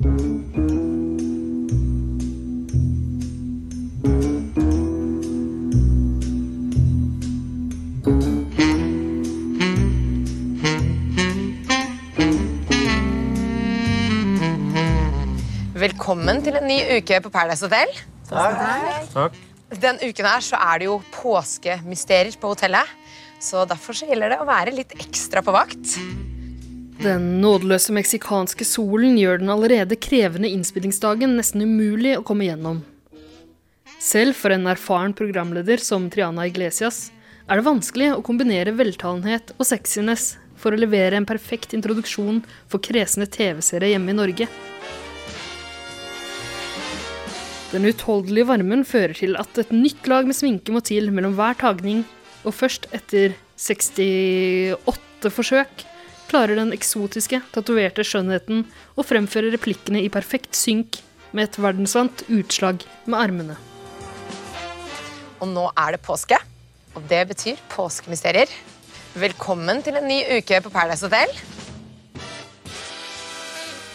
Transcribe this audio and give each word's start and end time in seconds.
Velkommen 0.00 0.16
til 16.40 16.56
en 16.56 16.64
ny 16.64 16.80
uke 16.96 17.20
på 17.20 17.28
Paradise 17.28 17.68
Hotel. 17.68 17.92
Takk. 18.30 19.36
Den 19.84 20.00
uken 20.00 20.24
her 20.24 20.40
så 20.40 20.56
er 20.56 20.80
det 20.80 20.88
jo 20.88 20.96
påskemysterier 21.12 22.40
på 22.40 22.54
hotellet. 22.54 22.88
Så 23.36 23.68
derfor 23.68 23.92
så 23.92 24.08
gjelder 24.08 24.32
det 24.32 24.40
å 24.40 24.48
være 24.48 24.72
litt 24.80 24.96
ekstra 24.96 25.44
på 25.44 25.52
vakt. 25.52 26.00
Den 27.00 27.38
nådeløse 27.40 27.94
meksikanske 27.96 28.64
solen 28.68 29.14
gjør 29.16 29.38
den 29.40 29.48
allerede 29.48 29.96
krevende 29.96 30.50
innspillingsdagen 30.52 31.32
nesten 31.38 31.62
umulig 31.64 32.18
å 32.18 32.24
komme 32.28 32.44
gjennom. 32.44 32.82
Selv 33.96 34.36
for 34.36 34.52
en 34.52 34.68
erfaren 34.68 35.14
programleder 35.16 35.80
som 35.80 36.10
Triana 36.12 36.44
Iglesias 36.50 37.06
er 37.46 37.56
det 37.56 37.64
vanskelig 37.64 38.10
å 38.12 38.20
kombinere 38.26 38.76
veltalenhet 38.76 39.54
og 39.56 39.64
sexiness 39.70 40.34
for 40.60 40.76
å 40.76 40.82
levere 40.82 41.16
en 41.16 41.28
perfekt 41.28 41.72
introduksjon 41.72 42.42
for 42.68 42.84
kresne 42.84 43.24
TV-seere 43.24 43.94
hjemme 43.94 44.12
i 44.12 44.20
Norge. 44.20 44.52
Den 47.72 47.88
utholdelige 47.88 48.50
varmen 48.52 48.84
fører 48.84 49.16
til 49.16 49.40
at 49.40 49.56
et 49.62 49.72
nytt 49.72 50.04
lag 50.10 50.28
med 50.28 50.36
sminke 50.36 50.76
må 50.76 50.84
til 50.84 51.08
mellom 51.16 51.32
hver 51.40 51.56
tagning, 51.64 52.04
og 52.44 52.52
først 52.60 52.90
etter 52.92 53.32
68 53.56 55.32
forsøk 55.32 55.86
klarer 56.30 56.60
den 56.60 56.74
eksotiske, 56.74 57.40
tatoverte 57.54 58.04
skjønnheten 58.06 58.62
å 58.94 59.04
fremføre 59.06 59.50
replikkene 59.54 60.02
i 60.04 60.12
perfekt 60.12 60.54
synk 60.58 61.00
med 61.34 61.48
et 61.48 61.58
verdensvant 61.58 62.22
utslag 62.30 62.84
med 63.06 63.18
armene. 63.18 63.56
Og 65.40 65.48
nå 65.50 65.66
er 65.72 65.96
det 65.96 66.02
påske, 66.04 66.38
og 66.94 67.06
det 67.10 67.24
betyr 67.32 67.60
påskemysterier. 67.72 68.50
Velkommen 69.18 69.82
til 69.82 69.98
en 69.98 70.06
ny 70.06 70.20
uke 70.38 70.60
på 70.62 70.70
Paradise 70.70 71.08
Hotel. 71.08 71.32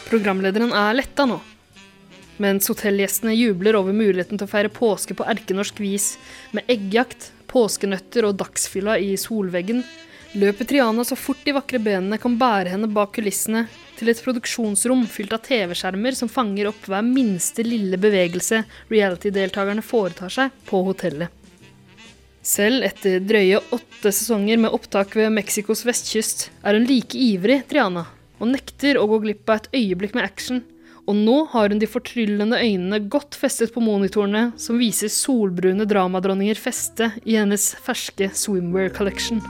Programlederen 0.09 0.73
er 0.75 0.97
letta 0.97 1.27
nå. 1.29 1.39
Mens 2.41 2.67
hotellgjestene 2.67 3.31
jubler 3.31 3.77
over 3.79 3.95
muligheten 3.95 4.35
til 4.35 4.43
å 4.43 4.51
feire 4.51 4.71
påske 4.73 5.15
på 5.15 5.27
erkenorsk 5.31 5.79
vis 5.79 6.15
med 6.55 6.67
eggjakt, 6.71 7.29
påskenøtter 7.47 8.27
og 8.27 8.35
dagsfylla 8.41 8.97
i 8.99 9.13
solveggen, 9.19 9.85
løper 10.35 10.67
Triana 10.67 11.03
så 11.07 11.15
fort 11.15 11.41
de 11.45 11.53
vakre 11.55 11.79
benene 11.79 12.19
kan 12.21 12.35
bære 12.39 12.73
henne 12.73 12.89
bak 12.91 13.13
kulissene 13.15 13.65
til 13.95 14.11
et 14.11 14.19
produksjonsrom 14.23 15.05
fylt 15.07 15.33
av 15.35 15.43
TV-skjermer 15.45 16.17
som 16.17 16.31
fanger 16.31 16.69
opp 16.71 16.89
hver 16.91 17.05
minste 17.07 17.63
lille 17.63 17.99
bevegelse 18.01 18.63
reality-deltakerne 18.91 19.85
foretar 19.85 20.33
seg 20.33 20.61
på 20.67 20.83
hotellet. 20.89 21.31
Selv 22.45 22.85
etter 22.85 23.23
drøye 23.25 23.63
åtte 23.73 24.11
sesonger 24.13 24.59
med 24.61 24.75
opptak 24.75 25.15
ved 25.17 25.33
Mexicos 25.33 25.81
vestkyst 25.87 26.49
er 26.61 26.77
hun 26.77 26.85
like 26.85 27.17
ivrig, 27.17 27.63
Triana, 27.71 28.05
og 28.37 28.51
nekter 28.51 28.99
å 29.01 29.07
gå 29.09 29.23
glipp 29.23 29.49
av 29.49 29.63
et 29.63 29.81
øyeblikk 29.81 30.13
med 30.17 30.27
action. 30.27 30.61
Og 31.09 31.17
nå 31.17 31.41
har 31.53 31.69
hun 31.69 31.81
de 31.81 31.89
fortryllende 31.89 32.61
øynene 32.61 33.01
godt 33.09 33.37
festet 33.37 33.73
på 33.73 33.81
monitorene 33.81 34.51
som 34.61 34.81
viser 34.81 35.13
solbrune 35.13 35.89
dramadronninger 35.89 36.57
feste 36.57 37.13
i 37.25 37.37
hennes 37.37 37.71
ferske 37.85 38.33
swimwear 38.33 38.93
collection. 38.93 39.41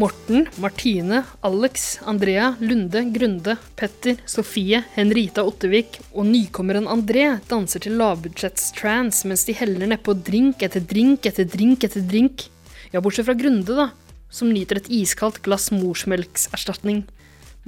Morten, 0.00 0.46
Martine, 0.56 1.24
Alex, 1.40 1.98
Andrea, 2.06 2.54
Lunde, 2.60 3.02
Grunde, 3.12 3.56
Petter, 3.76 4.16
Sofie, 4.24 4.80
Henrita 4.94 5.42
Ottevik 5.44 5.98
og 6.14 6.24
nykommeren 6.24 6.88
André 6.88 7.26
danser 7.50 7.84
til 7.84 7.98
lavbudsjetts-trans 8.00 9.26
mens 9.28 9.44
de 9.44 9.56
heller 9.58 9.92
nedpå 9.92 10.14
drink 10.24 10.64
etter 10.64 10.80
drink 10.80 11.28
etter 11.28 11.44
drink 11.44 11.84
etter 11.84 12.00
drink. 12.00 12.46
Ja, 12.94 13.04
bortsett 13.04 13.28
fra 13.28 13.36
Grunde, 13.36 13.76
da, 13.76 13.90
som 14.32 14.48
nyter 14.48 14.80
et 14.80 14.88
iskaldt 14.88 15.42
glass 15.44 15.68
morsmelkserstatning, 15.74 17.04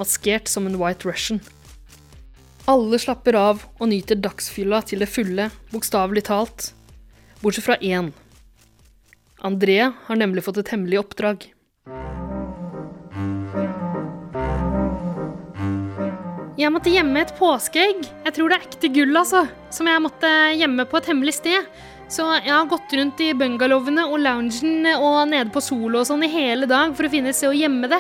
maskert 0.00 0.48
som 0.48 0.65
en 0.71 0.81
White 0.81 1.04
Russian. 1.04 1.44
Alle 2.65 2.97
slapper 3.03 3.37
av 3.37 3.66
og 3.76 3.91
nyter 3.92 4.16
dagsfylla 4.25 4.81
til 4.88 5.04
det 5.04 5.12
fulle, 5.12 5.50
bokstavelig 5.75 6.25
talt, 6.32 6.72
bortsett 7.44 7.69
fra 7.69 7.82
én. 7.84 8.15
André 9.44 9.82
har 9.92 10.16
nemlig 10.16 10.48
fått 10.48 10.65
et 10.65 10.72
hemmelig 10.72 11.04
oppdrag. 11.04 11.51
Jeg 16.62 16.70
måtte 16.70 16.92
gjemme 16.94 17.18
et 17.24 17.32
påskeegg. 17.34 18.04
Jeg 18.22 18.34
tror 18.36 18.52
det 18.52 18.56
er 18.56 18.66
ekte 18.68 18.90
gull, 18.94 19.16
altså. 19.18 19.40
Som 19.74 19.88
jeg 19.90 20.02
måtte 20.04 20.28
gjemme 20.54 20.84
på 20.86 21.00
et 21.00 21.08
hemmelig 21.10 21.34
sted. 21.40 21.66
Så 22.12 22.26
jeg 22.36 22.52
har 22.52 22.68
gått 22.70 22.92
rundt 22.94 23.22
i 23.24 23.32
bungalowene 23.34 24.04
og 24.06 24.20
loungen 24.22 24.86
og 24.92 25.16
nede 25.32 25.50
på 25.50 25.62
solo 25.64 26.02
og 26.02 26.06
sånn 26.06 26.22
i 26.22 26.30
hele 26.30 26.68
dag 26.70 26.92
for 26.94 27.08
å 27.08 27.10
finne 27.10 27.32
et 27.32 27.38
sted 27.38 27.50
å 27.50 27.56
gjemme 27.56 27.90
det. 27.90 27.98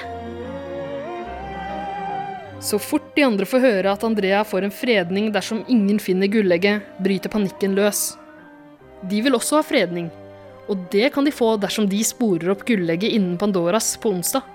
Så 2.62 2.78
fort 2.78 3.08
de 3.16 3.24
andre 3.26 3.48
får 3.48 3.64
høre 3.64 3.96
at 3.96 4.04
Andrea 4.06 4.44
får 4.46 4.68
en 4.68 4.74
fredning 4.74 5.32
dersom 5.34 5.64
ingen 5.66 5.98
finner 5.98 6.30
gullegget, 6.30 6.84
bryter 7.02 7.32
panikken 7.32 7.74
løs. 7.74 8.12
De 9.10 9.24
vil 9.24 9.34
også 9.34 9.58
ha 9.58 9.66
fredning, 9.66 10.12
og 10.70 10.86
det 10.92 11.10
kan 11.16 11.26
de 11.26 11.34
få 11.34 11.56
dersom 11.58 11.88
de 11.90 12.04
sporer 12.06 12.52
opp 12.54 12.62
gullegget 12.68 13.16
innen 13.16 13.40
Pandoras 13.40 13.96
på 13.98 14.12
onsdag. 14.14 14.46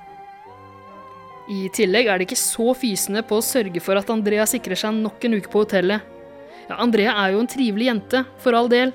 I 1.47 1.69
tillegg 1.71 2.09
er 2.11 2.19
det 2.19 2.27
ikke 2.27 2.39
så 2.39 2.73
fysende 2.75 3.21
på 3.23 3.37
å 3.39 3.45
sørge 3.45 3.79
for 3.83 3.95
at 3.95 4.09
Andrea 4.11 4.43
sikrer 4.49 4.79
seg 4.79 4.97
nok 4.99 5.23
en 5.23 5.37
uke 5.39 5.51
på 5.51 5.63
hotellet. 5.63 6.03
Ja, 6.67 6.75
Andrea 6.83 7.13
er 7.23 7.33
jo 7.33 7.43
en 7.43 7.47
trivelig 7.47 7.87
jente, 7.87 8.25
for 8.43 8.57
all 8.57 8.67
del, 8.71 8.91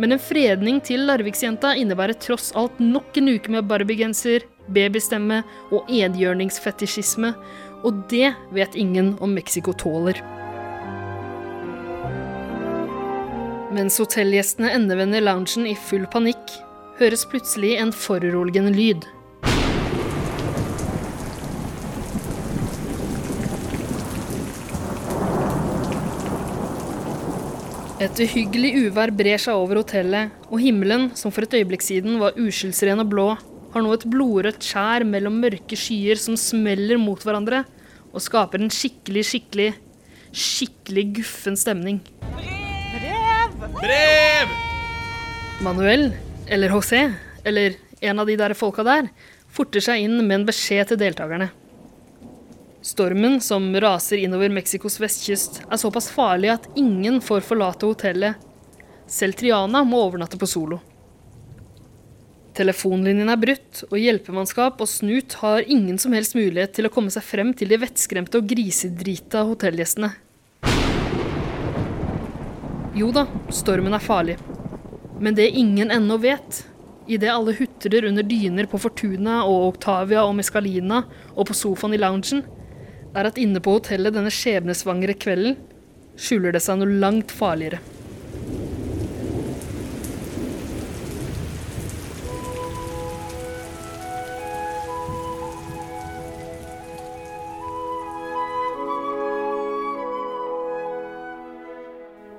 men 0.00 0.14
en 0.14 0.22
fredning 0.22 0.80
til 0.82 1.04
Larviksjenta 1.06 1.74
innebærer 1.78 2.16
tross 2.18 2.54
alt 2.58 2.80
nok 2.80 3.20
en 3.20 3.34
uke 3.36 3.52
med 3.52 3.68
barbiegenser, 3.68 4.46
babystemme 4.72 5.42
og 5.70 5.90
enhjørningsfetisjisme, 5.92 7.34
og 7.84 8.00
det 8.08 8.32
vet 8.56 8.78
ingen 8.80 9.12
om 9.20 9.36
Mexico 9.36 9.76
tåler. 9.76 10.18
Mens 13.74 13.98
hotellgjestene 14.00 14.72
endevender 14.72 15.22
loungen 15.26 15.68
i 15.68 15.76
full 15.76 16.08
panikk, 16.08 16.56
høres 16.96 17.26
plutselig 17.28 17.74
en 17.82 17.92
foruroligende 17.92 18.72
lyd. 18.72 19.04
Et 28.04 28.18
uhyggelig 28.20 28.70
uvær 28.82 29.08
brer 29.16 29.40
seg 29.40 29.56
over 29.56 29.78
hotellet, 29.80 30.32
og 30.52 30.60
himmelen, 30.60 31.06
som 31.16 31.32
for 31.32 31.46
et 31.46 31.54
øyeblikk 31.56 31.80
siden 31.80 32.18
var 32.20 32.36
uskyldsren 32.36 33.00
og 33.00 33.08
blå, 33.08 33.24
har 33.72 33.84
nå 33.84 33.94
et 33.96 34.04
blodrødt 34.12 34.66
skjær 34.66 35.06
mellom 35.08 35.38
mørke 35.40 35.78
skyer 35.78 36.20
som 36.20 36.36
smeller 36.36 37.00
mot 37.00 37.22
hverandre, 37.24 37.62
og 38.12 38.20
skaper 38.20 38.60
en 38.60 38.72
skikkelig, 38.72 39.24
skikkelig, 39.30 39.70
skikkelig 40.36 41.06
guffen 41.16 41.56
stemning. 41.56 42.02
Brev! 42.36 43.56
Brev! 43.80 44.52
Manuel, 45.64 46.10
eller 46.44 46.76
José, 46.76 47.06
eller 47.40 47.80
en 48.04 48.20
av 48.20 48.28
de 48.28 48.36
der 48.36 48.58
folka 48.58 48.84
der, 48.84 49.08
forter 49.48 49.80
seg 49.80 50.04
inn 50.04 50.20
med 50.20 50.42
en 50.42 50.48
beskjed 50.52 50.92
til 50.92 51.00
deltakerne. 51.06 51.48
Stormen 52.84 53.40
som 53.40 53.80
raser 53.80 54.16
innover 54.16 54.50
Mexicos 54.52 54.98
vestkyst, 55.00 55.62
er 55.72 55.78
såpass 55.80 56.10
farlig 56.12 56.50
at 56.52 56.66
ingen 56.76 57.16
får 57.24 57.40
forlate 57.40 57.88
hotellet. 57.88 58.42
Selv 59.08 59.38
Triana 59.40 59.80
må 59.88 60.02
overnatte 60.04 60.36
på 60.36 60.44
solo. 60.44 60.82
Telefonlinjen 62.52 63.32
er 63.32 63.38
brutt, 63.40 63.86
og 63.88 63.94
hjelpemannskap 63.96 64.82
og 64.84 64.90
snut 64.90 65.32
har 65.40 65.64
ingen 65.64 65.96
som 65.96 66.12
helst 66.12 66.36
mulighet 66.36 66.74
til 66.76 66.84
å 66.84 66.90
komme 66.92 67.08
seg 67.14 67.24
frem 67.24 67.54
til 67.56 67.72
de 67.72 67.78
vettskremte 67.80 68.42
og 68.42 68.50
grisedrita 68.52 69.46
hotellgjestene. 69.48 70.10
Jo 73.00 73.08
da, 73.16 73.24
stormen 73.48 73.96
er 73.96 74.04
farlig. 74.04 74.36
Men 75.24 75.40
det 75.40 75.48
ingen 75.56 75.88
ennå 75.88 76.20
vet, 76.20 76.66
idet 77.08 77.32
alle 77.32 77.56
hutrer 77.56 78.10
under 78.10 78.28
dyner 78.28 78.68
på 78.68 78.82
Fortuna 78.84 79.40
og 79.48 79.70
Octavia 79.70 80.26
og 80.28 80.36
Mescalina 80.36 81.00
og 81.32 81.48
på 81.48 81.56
sofaen 81.56 81.96
i 81.96 82.02
loungen, 82.04 82.44
er 83.14 83.30
at 83.30 83.38
inne 83.38 83.62
på 83.62 83.76
hotellet 83.78 84.14
denne 84.16 84.32
skjebnesvangre 84.32 85.14
kvelden 85.18 85.58
skjuler 86.18 86.54
det 86.54 86.62
seg 86.62 86.80
noe 86.80 87.00
langt 87.02 87.34
farligere. 87.34 87.80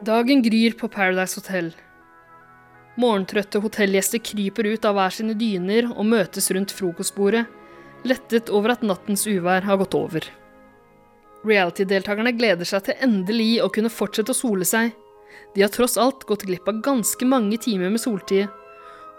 Dagen 0.06 0.44
gryr 0.45 0.75
på 0.77 0.86
Paradise 0.94 1.39
Hotel. 1.39 1.72
Morgentrøtte 3.01 3.57
hotellgjester 3.63 4.22
kryper 4.22 4.68
ut 4.69 4.86
av 4.86 5.00
hver 5.00 5.16
sine 5.16 5.33
dyner 5.39 5.88
og 5.89 6.06
møtes 6.06 6.51
rundt 6.54 6.72
frokostbordet, 6.75 7.48
lettet 8.06 8.51
over 8.54 8.75
at 8.75 8.86
nattens 8.86 9.25
uvær 9.25 9.66
har 9.66 9.81
gått 9.81 9.98
over. 9.98 10.27
Reality-deltakerne 11.46 12.34
gleder 12.34 12.66
seg 12.66 12.88
til 12.88 13.02
endelig 13.06 13.60
å 13.62 13.70
kunne 13.74 13.92
fortsette 13.94 14.34
å 14.34 14.38
sole 14.38 14.66
seg. 14.66 14.94
De 15.54 15.62
har 15.62 15.72
tross 15.74 15.98
alt 16.02 16.26
gått 16.28 16.46
glipp 16.48 16.68
av 16.68 16.82
ganske 16.86 17.28
mange 17.30 17.60
timer 17.62 17.92
med 17.94 18.02
soltid. 18.02 18.48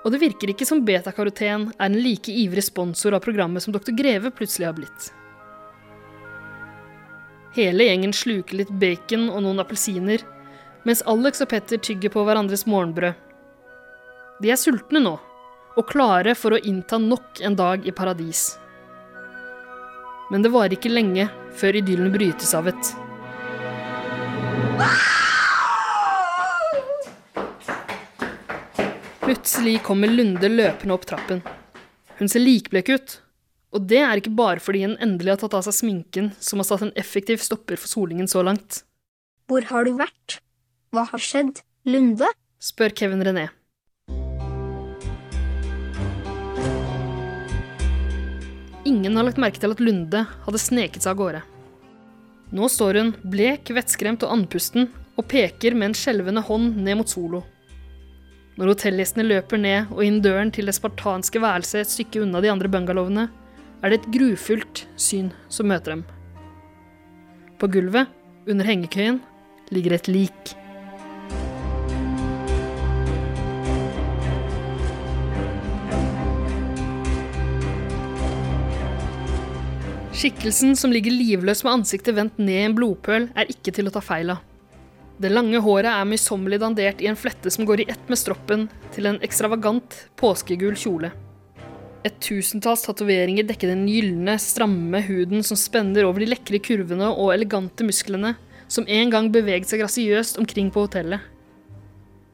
Og 0.05 0.13
det 0.13 0.21
virker 0.23 0.51
ikke 0.53 0.67
som 0.67 0.85
betakaroten 0.87 1.69
er 1.71 1.87
en 1.87 1.99
like 1.99 2.33
ivrig 2.33 2.65
sponsor 2.67 3.17
av 3.17 3.23
programmet 3.25 3.63
som 3.63 3.75
Dr. 3.75 3.95
Greve 3.97 4.31
plutselig 4.35 4.69
har 4.69 4.77
blitt. 4.77 5.11
Hele 7.57 7.87
gjengen 7.89 8.13
sluker 8.13 8.61
litt 8.61 8.75
bacon 8.83 9.31
og 9.31 9.41
noen 9.47 9.63
appelsiner, 9.63 10.21
mens 10.87 11.03
Alex 11.09 11.41
og 11.43 11.51
Petter 11.55 11.81
tygger 11.81 12.13
på 12.13 12.27
hverandres 12.27 12.67
morgenbrød. 12.69 13.17
De 14.43 14.53
er 14.53 14.61
sultne 14.61 15.01
nå, 15.01 15.15
og 15.77 15.89
klare 15.89 16.35
for 16.37 16.53
å 16.53 16.61
innta 16.69 16.99
nok 17.01 17.41
en 17.47 17.57
dag 17.57 17.87
i 17.89 17.95
paradis. 17.97 18.51
Men 20.31 20.43
det 20.43 20.51
varer 20.55 20.75
ikke 20.75 20.91
lenge 20.91 21.29
før 21.57 21.79
idyllen 21.79 22.11
brytes 22.15 22.55
av 22.59 22.71
et 22.73 22.95
Plutselig 29.27 29.81
kommer 29.83 30.11
Lunde 30.11 30.49
løpende 30.51 30.95
opp 30.95 31.07
trappen. 31.09 31.41
Hun 32.19 32.29
ser 32.31 32.45
likblek 32.45 32.93
ut, 32.95 33.15
og 33.75 33.89
det 33.91 33.99
er 34.05 34.21
ikke 34.21 34.35
bare 34.39 34.63
fordi 34.63 34.85
hun 34.85 34.95
endelig 35.03 35.35
har 35.35 35.41
tatt 35.41 35.57
av 35.59 35.65
seg 35.67 35.75
sminken 35.75 36.31
som 36.39 36.63
har 36.63 36.69
satt 36.69 36.85
en 36.87 36.95
effektiv 36.99 37.43
stopper 37.43 37.81
for 37.81 37.91
solingen 37.91 38.31
så 38.31 38.45
langt. 38.47 38.85
Hvor 39.51 39.67
har 39.71 39.87
du 39.87 39.97
vært? 39.99 40.39
Hva 40.95 41.09
har 41.11 41.23
skjedd? 41.23 41.63
Lunde? 41.87 42.31
spør 42.63 42.95
Kevin 42.97 43.23
René. 43.27 43.49
Ingen 48.87 49.17
har 49.19 49.27
lagt 49.27 49.41
merke 49.43 49.59
til 49.59 49.73
at 49.75 49.83
Lunde 49.83 50.23
hadde 50.45 50.63
sneket 50.63 51.03
seg 51.03 51.17
av 51.17 51.19
gårde. 51.19 51.43
Nå 52.55 52.69
står 52.71 53.01
hun, 53.01 53.09
blek, 53.27 53.73
vettskremt 53.75 54.23
og 54.23 54.31
andpusten, 54.31 54.87
og 55.19 55.27
peker 55.27 55.75
med 55.75 55.91
en 55.91 55.97
skjelvende 55.99 56.45
hånd 56.47 56.77
ned 56.87 57.01
mot 57.01 57.11
Solo. 57.11 57.41
Når 58.57 58.71
hotellgjestene 58.73 59.27
løper 59.27 59.59
ned 59.61 59.91
og 59.91 60.05
inn 60.07 60.21
døren 60.23 60.53
til 60.55 60.71
det 60.71 60.77
spartanske 60.77 61.43
værelset 61.43 61.83
et 61.83 61.93
stykke 61.93 62.23
unna 62.23 62.41
de 62.45 62.53
andre 62.53 62.71
bungalowene, 62.73 63.27
er 63.83 63.93
det 63.93 63.99
et 63.99 64.13
grufullt 64.15 64.85
syn 65.01 65.33
som 65.53 65.69
møter 65.69 65.97
dem. 65.97 66.05
På 67.59 67.69
gulvet, 67.73 68.07
under 68.47 68.69
hengekøyen, 68.69 69.19
ligger 69.75 69.97
et 69.97 70.09
lik. 70.09 70.55
Skikkelsen 80.17 80.73
som 80.81 80.93
ligger 80.95 81.13
livløs 81.13 81.61
med 81.67 81.75
ansiktet 81.75 82.17
vendt 82.17 82.39
ned 82.41 82.55
i 82.57 82.67
en 82.71 82.75
blodpøl, 82.77 83.27
er 83.37 83.51
ikke 83.53 83.75
til 83.77 83.91
å 83.91 83.91
ta 83.93 84.01
feil 84.01 84.31
av. 84.33 84.39
Det 85.21 85.29
lange 85.29 85.61
håret 85.61 85.91
er 85.91 86.07
møysommelig 86.09 86.59
dandert 86.63 87.03
i 87.05 87.09
en 87.11 87.19
flette 87.21 87.51
som 87.53 87.67
går 87.69 87.83
i 87.83 87.87
ett 87.93 88.09
med 88.09 88.17
stroppen 88.17 88.63
til 88.95 89.11
en 89.11 89.19
ekstravagant 89.25 89.99
påskegul 90.17 90.73
kjole. 90.81 91.11
Et 92.09 92.17
tusentalls 92.25 92.87
tatoveringer 92.87 93.45
dekker 93.45 93.69
den 93.75 93.85
gylne, 93.91 94.39
stramme 94.41 95.03
huden 95.05 95.45
som 95.45 95.59
spenner 95.61 96.09
over 96.09 96.25
de 96.25 96.31
lekre 96.31 96.63
kurvene 96.65 97.11
og 97.13 97.35
elegante 97.35 97.85
musklene 97.85 98.39
som 98.73 98.89
en 98.89 99.13
gang 99.13 99.29
beveget 99.35 99.69
seg 99.69 99.83
grasiøst 99.83 100.41
omkring 100.41 100.71
på 100.73 100.87
hotellet. 100.87 101.21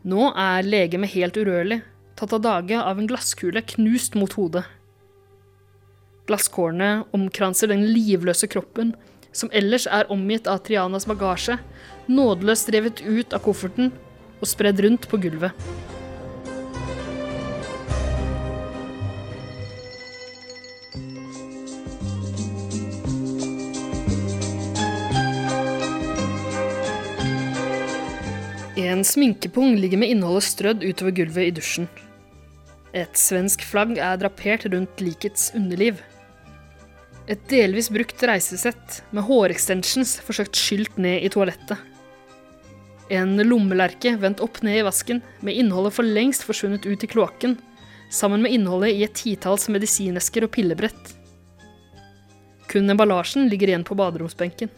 Nå 0.07 0.31
er 0.39 0.63
legemet 0.69 1.17
helt 1.17 1.35
urørlig, 1.35 1.81
tatt 2.15 2.39
av 2.39 2.47
dage 2.47 2.79
av 2.79 3.03
en 3.03 3.11
glasskule 3.11 3.65
knust 3.75 4.15
mot 4.15 4.39
hodet. 4.39 4.63
Glasskårene 6.31 7.03
omkranser 7.17 7.73
den 7.73 7.87
livløse 7.91 8.47
kroppen, 8.47 8.95
som 9.35 9.51
ellers 9.53 9.89
er 9.91 10.11
omgitt 10.13 10.47
av 10.47 10.61
Trianas 10.67 11.09
bagasje, 11.09 11.57
nådeløst 12.07 12.71
revet 12.75 13.03
ut 13.03 13.35
av 13.35 13.43
kofferten 13.43 13.91
og 14.39 14.51
spredd 14.51 14.83
rundt 14.85 15.09
på 15.11 15.19
gulvet. 15.23 15.57
En 28.83 29.05
sminkepung 29.07 29.77
ligger 29.81 29.99
med 29.99 30.11
innholdet 30.13 30.45
strødd 30.47 30.83
utover 30.85 31.15
gulvet 31.17 31.49
i 31.49 31.55
dusjen. 31.57 31.87
Et 32.93 33.17
svensk 33.17 33.63
flagg 33.65 33.97
er 33.97 34.19
drapert 34.21 34.67
rundt 34.69 35.01
likets 35.01 35.49
underliv. 35.57 36.03
Et 37.31 37.43
delvis 37.49 37.91
brukt 37.93 38.23
reisesett 38.27 39.03
med 39.15 39.25
hårextensions 39.29 40.17
forsøkt 40.27 40.59
skylt 40.59 40.97
ned 40.99 41.23
i 41.23 41.31
toalettet. 41.31 41.79
En 43.13 43.37
lommelerke 43.45 44.17
vendt 44.19 44.41
opp 44.43 44.63
ned 44.65 44.81
i 44.81 44.87
vasken, 44.87 45.21
med 45.41 45.59
innholdet 45.59 45.95
for 45.95 46.07
lengst 46.07 46.47
forsvunnet 46.49 46.87
ut 46.89 47.05
i 47.05 47.11
kloakken, 47.11 47.59
sammen 48.11 48.43
med 48.43 48.55
innholdet 48.57 48.97
i 48.97 49.05
et 49.07 49.15
titalls 49.17 49.69
medisinesker 49.73 50.47
og 50.47 50.53
pillebrett. 50.57 51.13
Kun 52.73 52.91
emballasjen 52.91 53.51
ligger 53.53 53.71
igjen 53.71 53.85
på 53.87 53.97
baderomsbenken. 53.99 54.71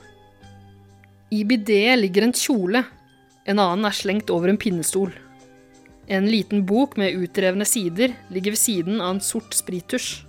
I 1.31 1.45
bideet 1.49 2.01
ligger 2.01 2.27
en 2.27 2.37
kjole, 2.37 2.85
en 3.45 3.61
annen 3.61 3.89
er 3.89 3.97
slengt 3.97 4.33
over 4.35 4.51
en 4.51 4.61
pinnestol. 4.61 5.15
En 6.11 6.27
liten 6.29 6.65
bok 6.69 6.99
med 7.01 7.17
utrevne 7.17 7.65
sider 7.69 8.13
ligger 8.35 8.53
ved 8.53 8.61
siden 8.61 9.01
av 9.01 9.15
en 9.15 9.25
sort 9.25 9.57
sprittusj. 9.57 10.25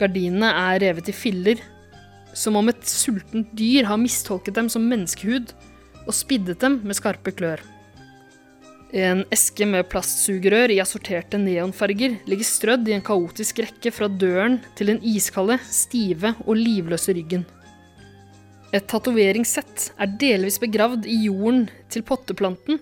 Gardinene 0.00 0.48
er 0.48 0.80
revet 0.86 1.10
i 1.12 1.16
filler, 1.16 1.60
som 2.36 2.56
om 2.56 2.70
et 2.70 2.86
sultent 2.86 3.50
dyr 3.58 3.88
har 3.90 4.00
mistolket 4.00 4.56
dem 4.56 4.70
som 4.72 4.86
menneskehud 4.86 5.52
og 6.06 6.16
spiddet 6.16 6.62
dem 6.62 6.80
med 6.86 6.96
skarpe 6.98 7.34
klør. 7.36 7.60
En 8.90 9.22
eske 9.30 9.66
med 9.70 9.86
plastsugerør 9.90 10.72
i 10.74 10.80
assorterte 10.82 11.38
neonfarger 11.38 12.16
ligger 12.26 12.46
strødd 12.46 12.88
i 12.90 12.96
en 12.96 13.04
kaotisk 13.06 13.60
rekke 13.62 13.92
fra 13.94 14.08
døren 14.10 14.58
til 14.78 14.90
den 14.90 14.98
iskalde, 15.06 15.60
stive 15.62 16.34
og 16.42 16.58
livløse 16.58 17.14
ryggen. 17.14 17.44
Et 18.74 18.86
tatoveringssett 18.90 19.90
er 19.98 20.10
delvis 20.18 20.58
begravd 20.62 21.06
i 21.10 21.24
jorden 21.26 21.68
til 21.90 22.02
potteplanten, 22.06 22.80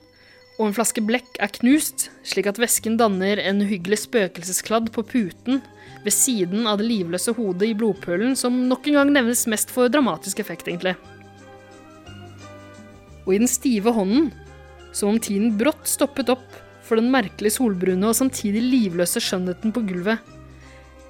og 0.58 0.66
en 0.66 0.74
flaske 0.76 1.04
blekk 1.04 1.36
er 1.40 1.52
knust, 1.60 2.08
slik 2.26 2.48
at 2.50 2.58
væsken 2.60 2.96
danner 3.00 3.40
en 3.44 3.62
uhyggelig 3.64 4.00
spøkelseskladd 4.06 4.90
på 4.94 5.04
puten 5.12 5.60
ved 6.04 6.14
siden 6.14 6.66
av 6.70 6.78
det 6.80 6.88
livløse 6.88 7.34
hodet 7.36 7.70
i 7.70 7.76
blodpølen, 7.76 8.36
som 8.38 8.54
nok 8.70 8.86
en 8.88 9.00
gang 9.00 9.12
nevnes 9.14 9.46
mest 9.50 9.72
for 9.74 9.90
dramatisk 9.92 10.40
effekt, 10.42 10.68
egentlig. 10.70 10.94
Og 13.26 13.34
i 13.34 13.40
den 13.42 13.50
stive 13.50 13.92
hånden, 13.92 14.30
som 14.94 15.12
om 15.12 15.20
tiden 15.20 15.56
brått 15.60 15.88
stoppet 15.90 16.30
opp 16.32 16.46
for 16.86 16.96
den 16.96 17.10
merkelig 17.12 17.52
solbrune 17.58 18.08
og 18.08 18.16
samtidig 18.16 18.62
livløse 18.64 19.20
skjønnheten 19.20 19.74
på 19.74 19.84
gulvet, 19.90 20.22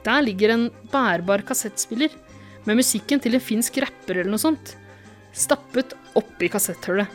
der 0.07 0.25
ligger 0.25 0.55
en 0.55 0.67
bærbar 0.93 1.45
kassettspiller 1.47 2.11
med 2.67 2.81
musikken 2.81 3.23
til 3.23 3.37
en 3.37 3.45
finsk 3.45 3.79
rapper 3.85 4.19
eller 4.19 4.33
noe 4.33 4.43
sånt, 4.43 4.75
stappet 5.37 5.95
oppi 6.19 6.51
kassetthullet. 6.51 7.07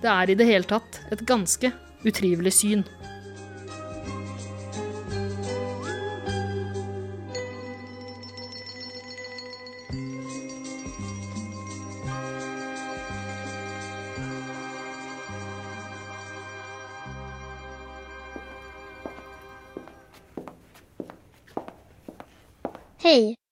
Det 0.00 0.08
er 0.08 0.32
i 0.32 0.36
det 0.38 0.46
hele 0.48 0.68
tatt 0.68 1.02
et 1.12 1.22
ganske 1.28 1.72
utrivelig 2.06 2.54
syn. 2.56 2.84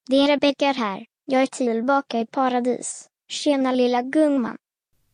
Det 0.08 0.16
är 0.16 0.28
Rebecka 0.28 0.72
här. 0.72 1.06
Jag 1.26 1.42
är 1.42 1.46
tillbaka 1.46 2.20
i 2.20 2.26
paradis. 2.26 3.08
Tjena 3.28 3.72
lilla 3.72 4.02
gumman. 4.02 4.56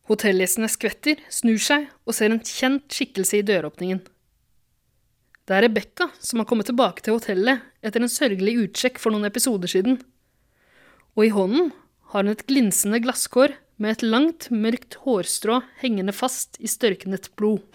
Hotellgjestene 0.07 0.69
skvetter, 0.69 1.19
snur 1.29 1.59
seg 1.59 1.89
og 2.05 2.15
ser 2.15 2.31
en 2.31 2.39
kjent 2.39 2.93
skikkelse 2.93 3.41
i 3.41 3.43
døråpningen. 3.43 3.99
Det 5.45 5.57
er 5.57 5.65
Rebekka 5.65 6.07
som 6.19 6.39
har 6.39 6.47
kommet 6.47 6.69
tilbake 6.69 7.03
til 7.03 7.17
hotellet 7.17 7.65
etter 7.83 8.05
en 8.05 8.13
sørgelig 8.13 8.55
utsjekk 8.67 9.01
for 9.01 9.11
noen 9.11 9.27
episoder 9.27 9.67
siden. 9.67 9.99
Og 11.17 11.27
i 11.27 11.33
hånden 11.35 11.73
har 12.13 12.23
hun 12.23 12.31
et 12.31 12.47
glinsende 12.47 13.01
glasskår 13.03 13.57
med 13.75 13.97
et 13.97 14.07
langt, 14.07 14.47
mørkt 14.53 15.01
hårstrå 15.03 15.59
hengende 15.83 16.15
fast 16.15 16.61
i 16.63 16.71
størknet 16.71 17.33
blod. 17.35 17.65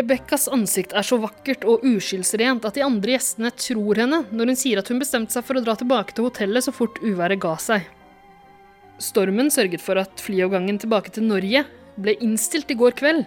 Rebekkas 0.00 0.46
ansikt 0.48 0.94
er 0.96 1.04
så 1.04 1.18
vakkert 1.20 1.66
og 1.68 1.82
uskyldsrent 1.84 2.64
at 2.64 2.76
de 2.78 2.84
andre 2.86 3.18
gjestene 3.18 3.50
tror 3.52 3.98
henne 4.00 4.22
når 4.32 4.52
hun 4.52 4.56
sier 4.56 4.80
at 4.80 4.88
hun 4.88 5.00
bestemte 5.02 5.34
seg 5.34 5.44
for 5.44 5.60
å 5.60 5.62
dra 5.64 5.74
tilbake 5.76 6.14
til 6.16 6.24
hotellet 6.24 6.64
så 6.64 6.72
fort 6.72 6.96
uværet 7.04 7.42
ga 7.42 7.52
seg. 7.60 7.84
Stormen 9.00 9.52
sørget 9.52 9.84
for 9.84 10.00
at 10.00 10.22
flyavgangen 10.24 10.80
tilbake 10.80 11.12
til 11.12 11.26
Norge 11.28 11.66
ble 12.00 12.16
innstilt 12.24 12.72
i 12.72 12.78
går 12.80 12.96
kveld, 12.96 13.26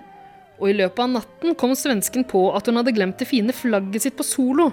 Og 0.62 0.70
i 0.70 0.76
løpet 0.78 1.02
av 1.02 1.10
natten 1.10 1.56
kom 1.58 1.74
svensken 1.76 2.24
på 2.30 2.44
at 2.56 2.68
hun 2.70 2.78
hadde 2.80 2.94
glemt 2.94 3.18
det 3.20 3.28
fine 3.28 3.54
flagget 3.54 4.06
sitt 4.06 4.18
på 4.18 4.26
solo, 4.26 4.70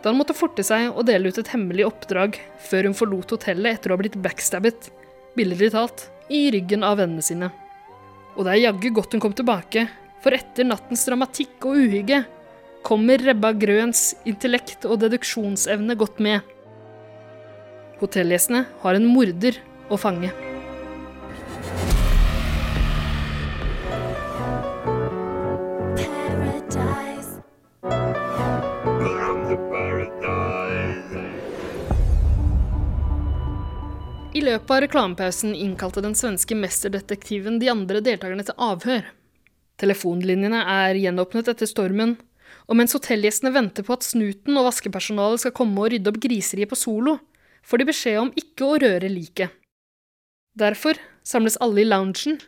da 0.00 0.10
han 0.10 0.18
måtte 0.18 0.36
forte 0.36 0.62
seg 0.66 0.94
og 0.94 1.06
dele 1.08 1.28
ut 1.28 1.38
et 1.38 1.50
hemmelig 1.50 1.86
oppdrag 1.88 2.38
før 2.68 2.88
hun 2.88 2.94
forlot 2.96 3.34
hotellet 3.34 3.76
etter 3.76 3.90
å 3.90 3.96
ha 3.96 4.02
blitt 4.02 4.18
backstabbet, 4.22 4.88
billedlig 5.34 5.72
talt, 5.74 6.06
i 6.30 6.46
ryggen 6.54 6.86
av 6.86 7.02
vennene 7.02 7.22
sine. 7.22 7.50
Og 8.38 8.46
det 8.46 8.54
er 8.54 8.62
jaggu 8.68 8.88
godt 8.94 9.14
hun 9.14 9.22
kom 9.22 9.34
tilbake, 9.36 9.88
for 10.24 10.32
etter 10.32 10.64
nattens 10.64 11.04
dramatikk 11.04 11.66
og 11.68 11.82
uhygge 11.82 12.22
kommer 12.84 13.20
Rebba 13.20 13.50
Grøns 13.52 14.14
intellekt 14.24 14.86
og 14.88 15.02
deduksjonsevne 15.02 15.96
godt 16.00 16.20
med. 16.24 16.40
Hotellgjestene 18.00 18.62
har 18.80 18.96
en 18.96 19.08
morder 19.08 19.58
å 19.92 19.98
fange. 20.00 20.32
I 34.34 34.40
løpet 34.44 34.72
av 34.72 34.80
reklamepausen 34.82 35.52
innkalte 35.54 36.02
den 36.04 36.16
svenske 36.18 36.56
mesterdetektiven 36.58 37.60
de 37.60 37.70
andre 37.72 38.00
deltakerne 38.04 38.44
til 38.48 38.58
avhør. 38.60 39.04
Telefonlinjene 39.80 40.60
er 40.70 41.00
gjenåpnet 41.02 41.50
etter 41.50 41.68
stormen, 41.68 42.14
og 42.70 42.78
mens 42.78 42.94
hotellgjestene 42.94 43.52
venter 43.54 43.84
på 43.86 43.96
at 43.96 44.06
snuten 44.06 44.56
og 44.60 44.68
vaskepersonalet 44.68 45.42
skal 45.42 45.54
komme 45.56 45.82
og 45.82 45.90
rydde 45.92 46.12
opp 46.12 46.20
griseriet 46.22 46.70
på 46.70 46.78
Solo, 46.78 47.18
får 47.64 47.80
de 47.82 47.88
beskjed 47.90 48.20
om 48.20 48.32
ikke 48.38 48.68
å 48.68 48.78
røre 48.80 49.10
liket. 49.10 49.52
Derfor 50.54 51.00
samles 51.26 51.58
alle 51.64 51.82
i 51.82 51.88
loungen, 51.88 52.38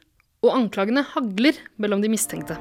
og 0.45 0.55
anklagene 0.55 1.03
hagler 1.15 1.59
mellom 1.83 2.05
de 2.05 2.13
mistenkte. 2.13 2.59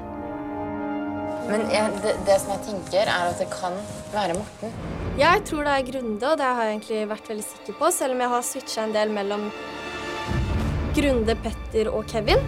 Men 1.45 1.67
jeg, 1.69 1.91
det, 2.01 2.15
det 2.25 2.39
som 2.41 2.55
jeg 2.55 2.63
tenker, 2.65 3.05
er 3.05 3.29
at 3.29 3.37
det 3.37 3.45
kan 3.51 3.75
være 4.15 4.37
Morten. 4.39 4.71
Jeg 5.19 5.43
tror 5.45 5.67
det 5.67 5.75
er 5.75 5.89
Grunde, 5.91 6.31
og 6.31 6.39
det 6.41 6.47
har 6.47 6.65
jeg 6.65 6.79
egentlig 6.79 7.01
vært 7.11 7.29
veldig 7.29 7.45
sikker 7.51 7.77
på, 7.77 7.91
selv 7.93 8.15
om 8.15 8.23
jeg 8.25 8.33
har 8.33 8.47
switcha 8.49 8.87
en 8.87 8.95
del 8.95 9.13
mellom 9.13 9.45
Grunde, 10.97 11.37
Petter 11.45 11.91
og 11.93 12.09
Kevin. 12.09 12.41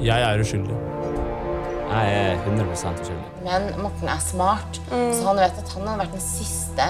Jeg 0.00 0.24
er 0.24 0.40
uskyldig. 0.40 0.89
Jeg 1.90 2.10
er 2.14 2.36
100 2.46 2.70
uskyldig. 2.70 3.14
Men 3.42 3.64
Morten 3.82 4.08
er 4.12 4.20
smart, 4.22 4.76
så 4.90 5.24
han 5.26 5.40
vet 5.42 5.56
at 5.58 5.72
han 5.74 5.88
hadde 5.88 6.02
vært 6.04 6.12
den 6.14 6.22
siste 6.22 6.84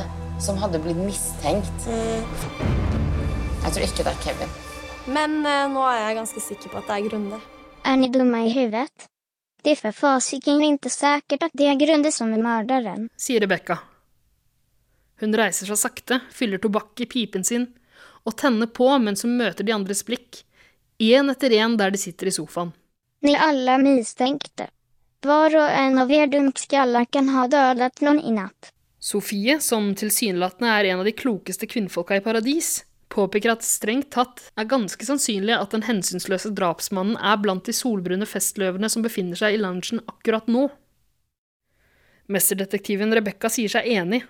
som 0.44 0.58
hadde 0.60 0.80
blitt 0.84 0.98
mistenkt. 1.00 1.86
Jeg 1.88 3.72
tror 3.72 3.84
ikke 3.86 4.04
det 4.04 4.12
er 4.12 4.18
Kevin. 4.24 4.52
Men 5.10 5.38
eh, 5.48 5.64
nå 5.72 5.84
er 5.88 6.02
jeg 6.02 6.18
ganske 6.18 6.42
sikker 6.44 6.72
på 6.72 6.80
at 6.82 6.90
det 6.90 6.98
er 6.98 7.06
Grunde. 7.08 7.38
Er 7.88 7.96
ni 7.96 8.10
dumme 8.12 8.42
i 8.44 8.52
huvudet? 8.52 9.06
Det 9.64 9.72
er 9.72 9.80
for 9.80 9.96
fasiken 9.96 10.60
ikke 10.64 10.92
säkert 10.92 11.46
at 11.48 11.56
det 11.56 11.68
er 11.68 11.80
Grunde 11.80 12.12
som 12.12 12.32
er 12.36 12.44
morderen. 12.44 13.08
sier 13.16 13.40
Rebekka. 13.44 13.78
Hun 15.20 15.36
reiser 15.36 15.68
seg 15.68 15.80
sakte, 15.80 16.20
fyller 16.32 16.60
tobakk 16.60 17.00
i 17.04 17.08
pipen 17.08 17.44
sin 17.44 17.70
og 18.28 18.36
tenner 18.36 18.68
på 18.68 18.88
mens 19.00 19.24
hun 19.24 19.32
møter 19.40 19.64
de 19.64 19.72
andres 19.72 20.04
blikk, 20.04 20.42
én 21.00 21.32
etter 21.32 21.56
én 21.56 21.76
der 21.80 21.92
de 21.92 22.00
sitter 22.00 22.28
i 22.28 22.34
sofaen. 22.36 22.74
Ni 23.24 23.32
alle 23.36 23.76
er 23.76 23.84
misstänkta. 23.84 24.68
Var 25.20 25.52
og 25.52 25.68
en 25.68 25.98
av 26.00 26.08
dumskallar 26.08 27.04
kan 27.12 27.26
ha 27.28 27.44
dødet 27.50 28.00
noen 28.00 28.22
i 28.24 28.30
natt. 28.32 28.70
Sofie, 29.00 29.58
som 29.60 29.90
tilsynelatende 29.96 30.70
er 30.72 30.86
en 30.88 31.02
av 31.02 31.08
de 31.08 31.12
klokeste 31.12 31.68
kvinnfolka 31.68 32.16
i 32.16 32.22
paradis, 32.24 32.86
påpeker 33.12 33.52
at 33.52 33.66
strengt 33.66 34.08
tatt 34.14 34.40
er 34.56 34.68
ganske 34.70 35.04
sannsynlig 35.04 35.56
at 35.56 35.74
den 35.74 35.84
hensynsløse 35.84 36.54
drapsmannen 36.56 37.18
er 37.20 37.36
blant 37.42 37.68
de 37.68 37.74
solbrune 37.76 38.28
festløvene 38.28 38.88
som 38.88 39.04
befinner 39.04 39.36
seg 39.36 39.56
i 39.56 39.60
loungen 39.60 40.00
akkurat 40.08 40.48
nå. 40.48 40.70
Mesterdetektiven 42.32 43.12
Rebekka 43.12 43.50
sier 43.52 43.72
seg 43.72 43.90
enig. 43.92 44.22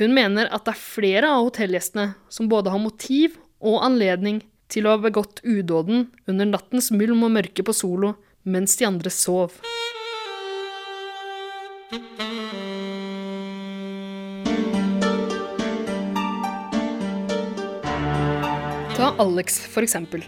Hun 0.00 0.16
mener 0.16 0.48
at 0.48 0.64
det 0.64 0.76
er 0.76 0.80
flere 0.80 1.34
av 1.34 1.44
hotellgjestene 1.50 2.14
som 2.32 2.48
både 2.48 2.72
har 2.72 2.80
motiv 2.80 3.36
og 3.60 3.82
anledning 3.84 4.40
til 4.72 4.88
å 4.88 4.96
ha 4.96 5.02
begått 5.02 5.44
udåden 5.44 6.06
under 6.24 6.52
nattens 6.54 6.88
mylm 6.94 7.26
og 7.26 7.36
mørke 7.36 7.66
på 7.66 7.76
Solo 7.76 8.14
mens 8.48 8.78
de 8.80 8.88
andre 8.88 9.12
sov. 9.12 9.60
Ta 11.92 11.98
Alex, 19.18 19.66
for 19.66 19.82
eksempel. 19.82 20.24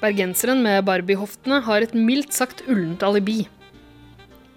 Bergenseren 0.00 0.62
med 0.62 0.84
Barbie-hoftene 0.84 1.60
har 1.62 1.82
et 1.86 1.94
mildt 1.94 2.32
sagt 2.34 2.64
ullent 2.66 3.02
alibi. 3.06 3.48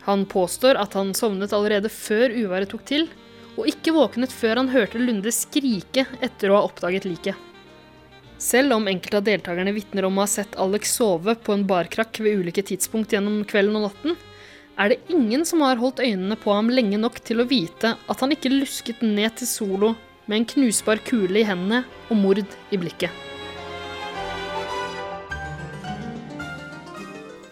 Han 0.01 0.25
påstår 0.25 0.75
at 0.81 0.93
han 0.97 1.13
sovnet 1.13 1.53
allerede 1.53 1.89
før 1.93 2.33
uværet 2.33 2.69
tok 2.73 2.85
til, 2.89 3.05
og 3.53 3.69
ikke 3.69 3.93
våknet 3.93 4.33
før 4.33 4.55
han 4.63 4.73
hørte 4.73 4.97
Lunde 4.97 5.29
skrike 5.29 6.07
etter 6.25 6.49
å 6.49 6.57
ha 6.57 6.65
oppdaget 6.65 7.05
liket. 7.05 7.35
Selv 8.41 8.73
om 8.73 8.89
enkelte 8.89 9.21
av 9.21 9.27
deltakerne 9.29 9.77
vitner 9.77 10.09
om 10.09 10.17
å 10.17 10.25
ha 10.25 10.27
sett 10.33 10.57
Alex 10.57 10.97
sove 10.97 11.35
på 11.37 11.53
en 11.53 11.67
barkrakk 11.69 12.17
ved 12.25 12.41
ulike 12.41 12.65
tidspunkt 12.65 13.13
gjennom 13.13 13.43
kvelden 13.45 13.77
og 13.77 13.91
natten, 13.91 14.17
er 14.81 14.89
det 14.89 15.13
ingen 15.13 15.43
som 15.45 15.61
har 15.61 15.77
holdt 15.77 16.01
øynene 16.01 16.35
på 16.41 16.53
ham 16.55 16.71
lenge 16.73 16.97
nok 16.97 17.19
til 17.21 17.43
å 17.43 17.47
vite 17.49 17.93
at 18.09 18.23
han 18.23 18.33
ikke 18.33 18.49
lusket 18.49 19.03
ned 19.05 19.35
til 19.37 19.49
Solo 19.49 19.91
med 20.25 20.39
en 20.39 20.47
knusbar 20.55 21.01
kule 21.05 21.43
i 21.43 21.45
hendene 21.45 21.83
og 22.09 22.17
mord 22.17 22.41
i 22.41 22.79
blikket. 22.81 23.13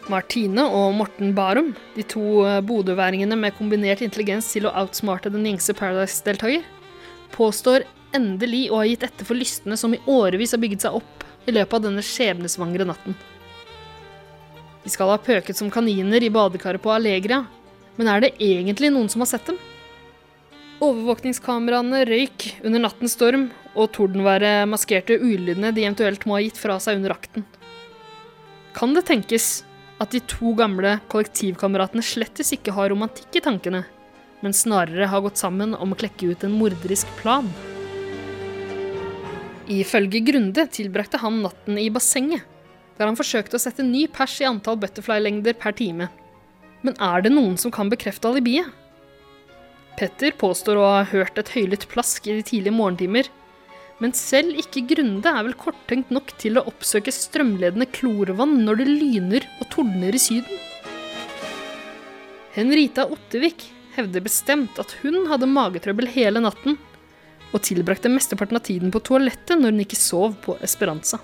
Martine 0.10 0.64
og 0.74 0.96
Morten 0.98 1.36
Barum, 1.38 1.76
de 1.94 2.02
to 2.02 2.42
eh, 2.42 2.64
bodøværingene 2.66 3.38
med 3.38 3.54
kombinert 3.60 4.02
intelligens 4.02 4.48
til 4.50 4.66
å 4.66 4.74
outsmarte 4.82 5.30
den 5.30 5.46
gjengse 5.46 5.76
Paradise-deltaker, 5.78 6.64
påstår 7.36 7.86
endelig 8.18 8.72
å 8.72 8.80
ha 8.82 8.88
gitt 8.90 9.06
etter 9.06 9.28
for 9.28 9.38
lystne 9.38 9.78
som 9.78 9.94
i 9.94 10.02
årevis 10.10 10.56
har 10.56 10.64
bygget 10.64 10.88
seg 10.88 10.98
opp 10.98 11.28
i 11.46 11.54
løpet 11.54 11.78
av 11.78 11.86
denne 11.86 12.02
skjebnesvangre 12.02 12.90
natten. 12.90 13.14
De 14.84 14.92
skal 14.92 15.12
ha 15.12 15.20
pøket 15.22 15.58
som 15.60 15.72
kaniner 15.74 16.24
i 16.24 16.32
badekaret 16.34 16.82
på 16.84 16.92
Allegria, 16.94 17.44
men 18.00 18.08
er 18.08 18.24
det 18.24 18.36
egentlig 18.40 18.94
noen 18.94 19.10
som 19.12 19.26
har 19.26 19.30
sett 19.34 19.50
dem? 19.50 19.60
Overvåkningskameraene 20.80 22.06
røyk 22.08 22.46
under 22.64 22.86
nattens 22.86 23.18
storm, 23.18 23.50
og 23.76 23.92
tordenværet 23.96 24.68
maskerte 24.72 25.20
ulydene 25.20 25.74
de 25.76 25.84
eventuelt 25.84 26.24
må 26.28 26.38
ha 26.38 26.44
gitt 26.46 26.60
fra 26.60 26.78
seg 26.80 27.02
under 27.02 27.14
akten. 27.18 27.44
Kan 28.76 28.96
det 28.96 29.04
tenkes 29.10 29.66
at 30.00 30.14
de 30.16 30.22
to 30.32 30.54
gamle 30.56 30.96
kollektivkameratene 31.12 32.04
slettes 32.06 32.54
ikke 32.56 32.72
har 32.78 32.94
romantikk 32.94 33.42
i 33.42 33.44
tankene, 33.44 33.84
men 34.40 34.56
snarere 34.56 35.10
har 35.12 35.26
gått 35.26 35.42
sammen 35.42 35.76
om 35.76 35.92
å 35.92 36.00
klekke 36.00 36.32
ut 36.32 36.46
en 36.48 36.56
morderisk 36.56 37.12
plan? 37.20 37.50
Ifølge 39.70 40.24
Grunde 40.26 40.64
tilbrakte 40.72 41.20
han 41.22 41.44
natten 41.44 41.78
i 41.78 41.90
bassenget, 41.94 42.48
der 43.00 43.08
han 43.08 43.18
forsøkte 43.18 43.56
å 43.56 43.64
sette 43.64 43.86
ny 43.86 44.04
pers 44.12 44.36
i 44.44 44.48
antall 44.50 44.78
butterfly-lengder 44.82 45.56
per 45.60 45.74
time. 45.80 46.10
Men 46.84 46.96
er 47.00 47.24
det 47.24 47.32
noen 47.32 47.56
som 47.60 47.72
kan 47.72 47.90
bekrefte 47.92 48.28
alibiet? 48.28 48.68
Petter 50.00 50.36
påstår 50.40 50.80
å 50.80 50.88
ha 50.98 51.06
hørt 51.08 51.40
et 51.40 51.52
høylytt 51.56 51.88
plask 51.92 52.28
i 52.28 52.38
de 52.38 52.44
tidlige 52.46 52.76
morgentimer, 52.76 53.28
men 54.00 54.14
selv 54.16 54.56
ikke 54.60 54.86
Grunde 54.94 55.32
er 55.32 55.44
vel 55.44 55.56
korttenkt 55.60 56.12
nok 56.16 56.32
til 56.40 56.60
å 56.60 56.64
oppsøke 56.72 57.12
strømledende 57.12 57.88
klorvann 57.92 58.62
når 58.64 58.80
det 58.80 58.88
lyner 58.92 59.48
og 59.60 59.68
tordner 59.74 60.16
i 60.16 60.22
Syden. 60.24 60.62
Henrita 62.56 63.06
Ottevik 63.12 63.68
hevder 63.96 64.24
bestemt 64.24 64.80
at 64.82 64.96
hun 65.04 65.26
hadde 65.32 65.52
magetrøbbel 65.52 66.08
hele 66.16 66.44
natten, 66.44 66.80
og 67.50 67.64
tilbrakte 67.66 68.12
mesteparten 68.14 68.60
av 68.60 68.64
tiden 68.68 68.94
på 68.94 69.02
toalettet 69.04 69.58
når 69.60 69.74
hun 69.74 69.84
ikke 69.84 70.00
sov 70.00 70.36
på 70.44 70.56
Esperanza. 70.64 71.20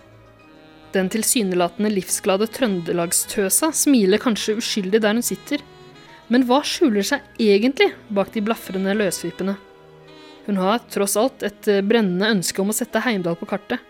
Den 0.96 1.10
tilsynelatende 1.12 1.90
livsglade 1.92 2.48
trøndelagstøsa 2.56 3.74
smiler 3.76 4.22
kanskje 4.22 4.56
uskyldig 4.62 5.02
der 5.04 5.18
hun 5.18 5.26
sitter, 5.26 5.60
men 6.32 6.46
hva 6.48 6.62
skjuler 6.64 7.04
seg 7.04 7.26
egentlig 7.42 7.90
bak 8.16 8.32
de 8.32 8.44
blafrende 8.46 8.94
løsvippene? 8.96 9.58
Hun 10.46 10.62
har 10.62 10.80
tross 10.94 11.18
alt 11.20 11.44
et 11.44 11.68
eh, 11.68 11.84
brennende 11.84 12.30
ønske 12.38 12.64
om 12.64 12.72
å 12.72 12.78
sette 12.78 13.02
Heimdal 13.04 13.36
på 13.36 13.50
kartet. 13.50 13.84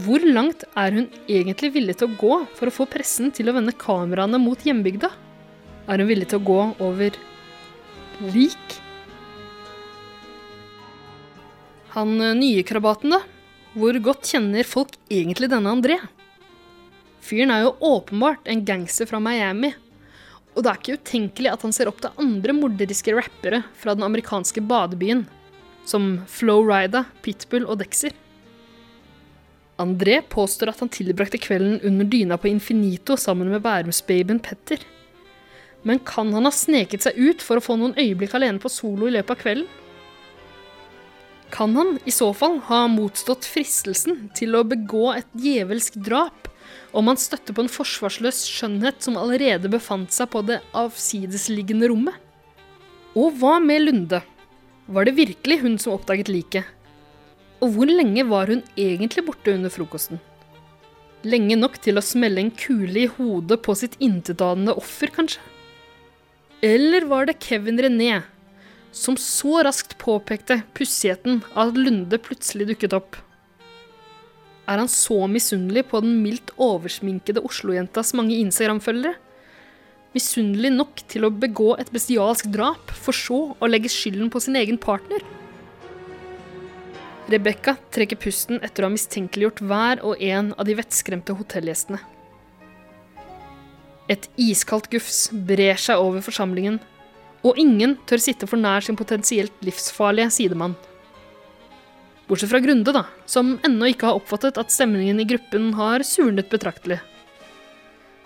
Hvor 0.00 0.24
langt 0.24 0.64
er 0.76 0.96
hun 0.96 1.06
egentlig 1.28 1.72
villig 1.76 1.98
til 2.00 2.08
å 2.08 2.16
gå 2.20 2.40
for 2.56 2.70
å 2.70 2.74
få 2.78 2.88
pressen 2.88 3.30
til 3.34 3.50
å 3.50 3.56
vende 3.56 3.76
kameraene 3.76 4.40
mot 4.40 4.64
hjembygda? 4.64 5.12
Er 5.92 6.00
hun 6.00 6.08
villig 6.08 6.30
til 6.32 6.40
å 6.40 6.46
gå 6.46 6.60
over 6.88 7.20
lik? 8.32 8.76
Han 11.98 12.16
eh, 12.22 12.36
nye 12.38 12.64
krabaten, 12.64 13.12
da? 13.12 13.24
Hvor 13.76 13.92
godt 14.00 14.24
kjenner 14.24 14.64
folk 14.64 14.94
egentlig 15.12 15.50
denne 15.52 15.68
André? 15.68 15.98
Fyren 17.20 17.50
er 17.52 17.66
jo 17.66 17.74
åpenbart 17.84 18.48
en 18.48 18.62
gangster 18.64 19.08
fra 19.10 19.20
Miami, 19.20 19.74
og 20.56 20.64
det 20.64 20.70
er 20.70 20.78
ikke 20.80 20.96
utenkelig 20.96 21.50
at 21.52 21.66
han 21.66 21.74
ser 21.76 21.90
opp 21.90 22.00
til 22.00 22.22
andre 22.22 22.54
morderiske 22.56 23.12
rappere 23.12 23.60
fra 23.76 23.92
den 23.92 24.06
amerikanske 24.06 24.64
badebyen, 24.64 25.26
som 25.84 26.22
Flo 26.24 26.62
Rida, 26.64 27.04
Pitbull 27.20 27.68
og 27.68 27.82
Dexter. 27.82 28.16
André 29.82 30.22
påstår 30.24 30.72
at 30.72 30.80
han 30.80 30.88
tilbrakte 30.88 31.36
kvelden 31.36 31.82
under 31.84 32.08
dyna 32.08 32.40
på 32.40 32.48
Infinito 32.48 33.18
sammen 33.20 33.52
med 33.52 33.60
Bærumsbabyen 33.66 34.40
Petter. 34.40 34.80
Men 35.84 36.00
kan 36.00 36.32
han 36.32 36.48
ha 36.48 36.54
sneket 36.54 37.04
seg 37.04 37.20
ut 37.20 37.44
for 37.44 37.60
å 37.60 37.66
få 37.66 37.76
noen 37.76 37.98
øyeblikk 38.00 38.38
alene 38.38 38.62
på 38.62 38.72
solo 38.72 39.10
i 39.10 39.18
løpet 39.18 39.36
av 39.36 39.44
kvelden? 39.44 39.68
Kan 41.50 41.76
han 41.76 41.98
i 42.04 42.10
så 42.10 42.32
fall 42.34 42.58
ha 42.66 42.84
motstått 42.90 43.46
fristelsen 43.46 44.28
til 44.36 44.56
å 44.58 44.66
begå 44.66 45.12
et 45.14 45.28
djevelsk 45.38 45.98
drap 46.08 46.48
om 46.96 47.06
han 47.10 47.18
støtte 47.20 47.54
på 47.54 47.62
en 47.62 47.70
forsvarsløs 47.70 48.42
skjønnhet 48.50 49.04
som 49.04 49.18
allerede 49.20 49.70
befant 49.70 50.14
seg 50.14 50.30
på 50.32 50.42
det 50.48 50.58
avsidesliggende 50.76 51.90
rommet? 51.92 52.16
Og 53.16 53.38
hva 53.40 53.56
med 53.62 53.86
Lunde? 53.86 54.22
Var 54.86 55.06
det 55.06 55.16
virkelig 55.16 55.60
hun 55.62 55.78
som 55.82 55.94
oppdaget 55.96 56.30
liket? 56.30 56.66
Og 57.62 57.72
hvor 57.74 57.88
lenge 57.88 58.26
var 58.28 58.50
hun 58.52 58.62
egentlig 58.76 59.24
borte 59.26 59.54
under 59.54 59.72
frokosten? 59.72 60.20
Lenge 61.26 61.56
nok 61.58 61.78
til 61.82 61.98
å 61.98 62.04
smelle 62.04 62.42
en 62.42 62.52
kule 62.54 63.06
i 63.06 63.10
hodet 63.10 63.58
på 63.64 63.74
sitt 63.78 63.96
intetanende 64.04 64.76
offer, 64.78 65.10
kanskje? 65.14 65.40
Eller 66.62 67.06
var 67.08 67.26
det 67.26 67.40
Kevin 67.42 67.80
René 67.82 68.20
som 68.92 69.16
så 69.20 69.62
raskt 69.66 69.96
påpekte 69.98 70.62
pussigheten 70.76 71.42
av 71.54 71.70
at 71.70 71.78
Lunde 71.80 72.18
plutselig 72.22 72.68
dukket 72.70 72.96
opp? 72.96 73.16
Er 74.66 74.82
han 74.82 74.90
så 74.90 75.26
misunnelig 75.30 75.86
på 75.92 76.00
den 76.02 76.18
mildt 76.24 76.50
oversminkede 76.58 77.42
Oslo-jentas 77.46 78.14
mange 78.18 78.38
Instagram-følgere? 78.42 79.14
Misunnelig 80.16 80.72
nok 80.74 81.02
til 81.12 81.26
å 81.26 81.30
begå 81.30 81.74
et 81.78 81.92
bestialsk 81.92 82.48
drap, 82.50 82.90
for 82.90 83.14
så 83.14 83.40
å 83.60 83.68
legge 83.68 83.92
skylden 83.92 84.30
på 84.32 84.40
sin 84.42 84.56
egen 84.58 84.78
partner? 84.80 85.22
Rebekka 87.30 87.76
trekker 87.94 88.18
pusten 88.22 88.60
etter 88.62 88.84
å 88.84 88.88
ha 88.88 88.94
mistenkeliggjort 88.94 89.62
hver 89.66 90.02
og 90.06 90.22
en 90.22 90.52
av 90.54 90.66
de 90.66 90.76
vettskremte 90.78 91.34
hotellgjestene. 91.36 91.98
Et 94.10 94.28
iskaldt 94.38 94.86
gufs 94.92 95.26
brer 95.30 95.78
seg 95.82 95.98
over 95.98 96.22
forsamlingen, 96.22 96.78
og 97.46 97.58
ingen 97.62 97.94
tør 98.08 98.22
sitte 98.22 98.48
for 98.50 98.58
nær 98.58 98.82
sin 98.82 98.98
potensielt 98.98 99.54
livsfarlige 99.64 100.32
sidemann. 100.34 100.74
Bortsett 102.26 102.50
fra 102.50 102.58
Grunde, 102.58 102.90
da, 102.90 103.04
som 103.30 103.54
ennå 103.66 103.92
ikke 103.92 104.08
har 104.08 104.18
oppfattet 104.18 104.58
at 104.58 104.72
stemningen 104.74 105.20
i 105.22 105.28
gruppen 105.30 105.70
har 105.78 106.02
surnet 106.02 106.50
betraktelig. 106.50 106.98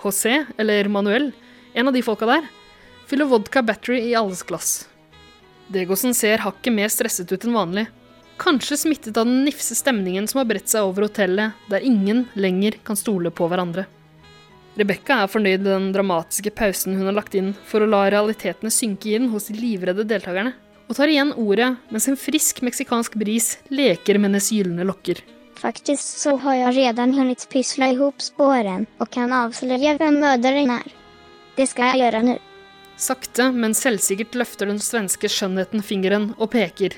José, 0.01 0.47
eller 0.57 0.89
Manuel, 0.89 1.29
en 1.77 1.91
av 1.91 1.93
de 1.93 2.01
folka 2.03 2.29
der, 2.31 2.49
fyller 3.11 3.29
vodka 3.29 3.61
battery 3.63 4.01
i 4.09 4.17
alles 4.17 4.41
glass. 4.49 4.71
Degosen 5.69 6.17
ser 6.17 6.41
hakket 6.41 6.73
mer 6.73 6.89
stresset 6.89 7.29
ut 7.29 7.45
enn 7.45 7.59
vanlig, 7.59 7.87
kanskje 8.41 8.81
smittet 8.81 9.21
av 9.21 9.29
den 9.29 9.45
nifse 9.45 9.77
stemningen 9.77 10.25
som 10.31 10.41
har 10.41 10.49
bredt 10.49 10.73
seg 10.73 10.89
over 10.89 11.11
hotellet, 11.11 11.53
der 11.69 11.85
ingen 11.85 12.25
lenger 12.33 12.81
kan 12.87 12.97
stole 12.97 13.29
på 13.29 13.51
hverandre. 13.53 13.85
Rebekka 14.81 15.19
er 15.21 15.29
fornøyd 15.29 15.61
med 15.61 15.69
den 15.69 15.89
dramatiske 15.93 16.53
pausen 16.57 16.95
hun 16.97 17.11
har 17.11 17.17
lagt 17.19 17.35
inn 17.37 17.51
for 17.69 17.85
å 17.85 17.89
la 17.91 18.07
realitetene 18.15 18.73
synke 18.73 19.13
inn 19.13 19.29
hos 19.29 19.51
de 19.51 19.59
livredde 19.59 20.07
deltakerne, 20.09 20.55
og 20.89 20.97
tar 20.97 21.11
igjen 21.13 21.35
ordet 21.37 21.75
mens 21.93 22.09
en 22.09 22.17
frisk 22.17 22.63
meksikansk 22.65 23.19
bris 23.21 23.59
leker 23.69 24.17
med 24.17 24.31
hennes 24.31 24.49
gylne 24.55 24.87
lokker. 24.89 25.21
Faktisk 25.61 26.01
så 26.23 26.39
har 26.41 26.57
jeg 26.57 26.77
redan 26.79 27.13
hunnit 27.13 27.45
pyssla 27.53 27.91
ihop 27.93 28.25
spåren 28.25 28.87
og 28.97 29.11
kan 29.13 29.35
avsløre 29.37 29.99
hvem 30.01 30.17
morderen 30.23 30.73
er. 30.79 30.89
Det 31.59 31.69
skal 31.69 31.93
jeg 31.93 32.07
gjøre 32.07 32.25
nå. 32.25 32.39
Sakte, 33.01 33.51
men 33.53 33.77
selvsikkert 33.77 34.39
løfter 34.41 34.71
den 34.73 34.81
svenske 34.81 35.29
skjønnheten 35.29 35.85
fingeren 35.85 36.31
og 36.39 36.55
peker. 36.57 36.97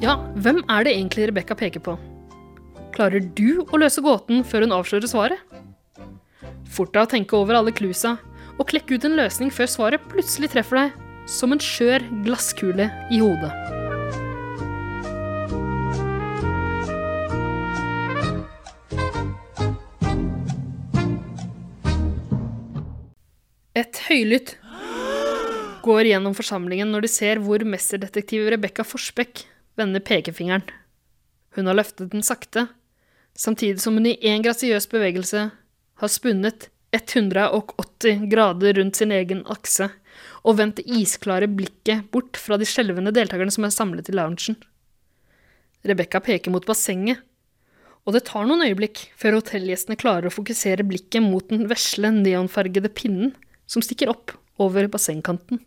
Ja, 0.00 0.14
hvem 0.40 0.62
er 0.72 0.86
det 0.86 0.94
egentlig 0.96 1.26
Rebekka 1.28 1.52
peker 1.60 1.82
på? 1.84 1.92
Klarer 2.94 3.20
du 3.36 3.60
å 3.66 3.80
løse 3.82 4.00
gåten 4.00 4.40
før 4.48 4.64
hun 4.64 4.72
avslører 4.72 5.10
svaret? 5.10 5.42
Fort 6.72 6.94
deg 6.94 7.04
å 7.04 7.10
tenke 7.12 7.36
over 7.36 7.58
alle 7.58 7.74
cluesa, 7.76 8.14
og 8.56 8.70
klekke 8.70 8.96
ut 8.96 9.04
en 9.04 9.18
løsning 9.18 9.52
før 9.52 9.68
svaret 9.68 10.06
plutselig 10.08 10.54
treffer 10.54 10.80
deg 10.80 11.28
som 11.28 11.52
en 11.52 11.60
skjør 11.60 12.06
glasskule 12.24 12.88
i 13.12 13.20
hodet. 13.20 13.52
Et 23.76 24.02
høylytt 24.08 24.56
går 25.84 26.14
gjennom 26.14 26.32
forsamlingen 26.32 26.88
når 26.88 27.04
de 27.04 27.16
ser 27.20 27.44
hvor 27.44 27.68
mesterdetektiv 27.68 28.48
Rebekka 28.56 28.88
Forsbekk 28.88 29.44
vender 29.78 30.02
pekefingeren. 30.04 30.66
Hun 31.56 31.66
har 31.66 31.78
løftet 31.78 32.12
den 32.12 32.24
sakte, 32.26 32.68
samtidig 33.38 33.82
som 33.82 33.96
hun 33.98 34.08
i 34.10 34.18
en 34.30 34.44
grasiøs 34.44 34.88
bevegelse 34.90 35.48
har 36.00 36.10
spunnet 36.10 36.68
180 36.96 38.26
grader 38.30 38.78
rundt 38.78 38.98
sin 38.98 39.12
egen 39.14 39.44
akse 39.50 39.90
og 40.42 40.56
vendt 40.58 40.80
det 40.80 40.88
isklare 41.00 41.48
blikket 41.50 42.08
bort 42.12 42.38
fra 42.40 42.58
de 42.60 42.66
skjelvende 42.68 43.12
deltakerne 43.14 43.52
som 43.54 43.66
er 43.66 43.74
samlet 43.74 44.10
i 44.10 44.16
loungen. 44.16 44.56
Rebekka 45.86 46.20
peker 46.24 46.52
mot 46.52 46.66
bassenget, 46.68 47.22
og 48.04 48.16
det 48.16 48.24
tar 48.28 48.46
noen 48.48 48.64
øyeblikk 48.64 49.04
før 49.18 49.38
hotellgjestene 49.38 49.98
klarer 50.00 50.28
å 50.28 50.34
fokusere 50.34 50.86
blikket 50.88 51.24
mot 51.24 51.46
den 51.52 51.68
vesle, 51.70 52.10
neonfargede 52.16 52.90
pinnen 52.96 53.34
som 53.70 53.84
stikker 53.84 54.10
opp 54.12 54.34
over 54.60 54.88
bassengkanten. 54.92 55.60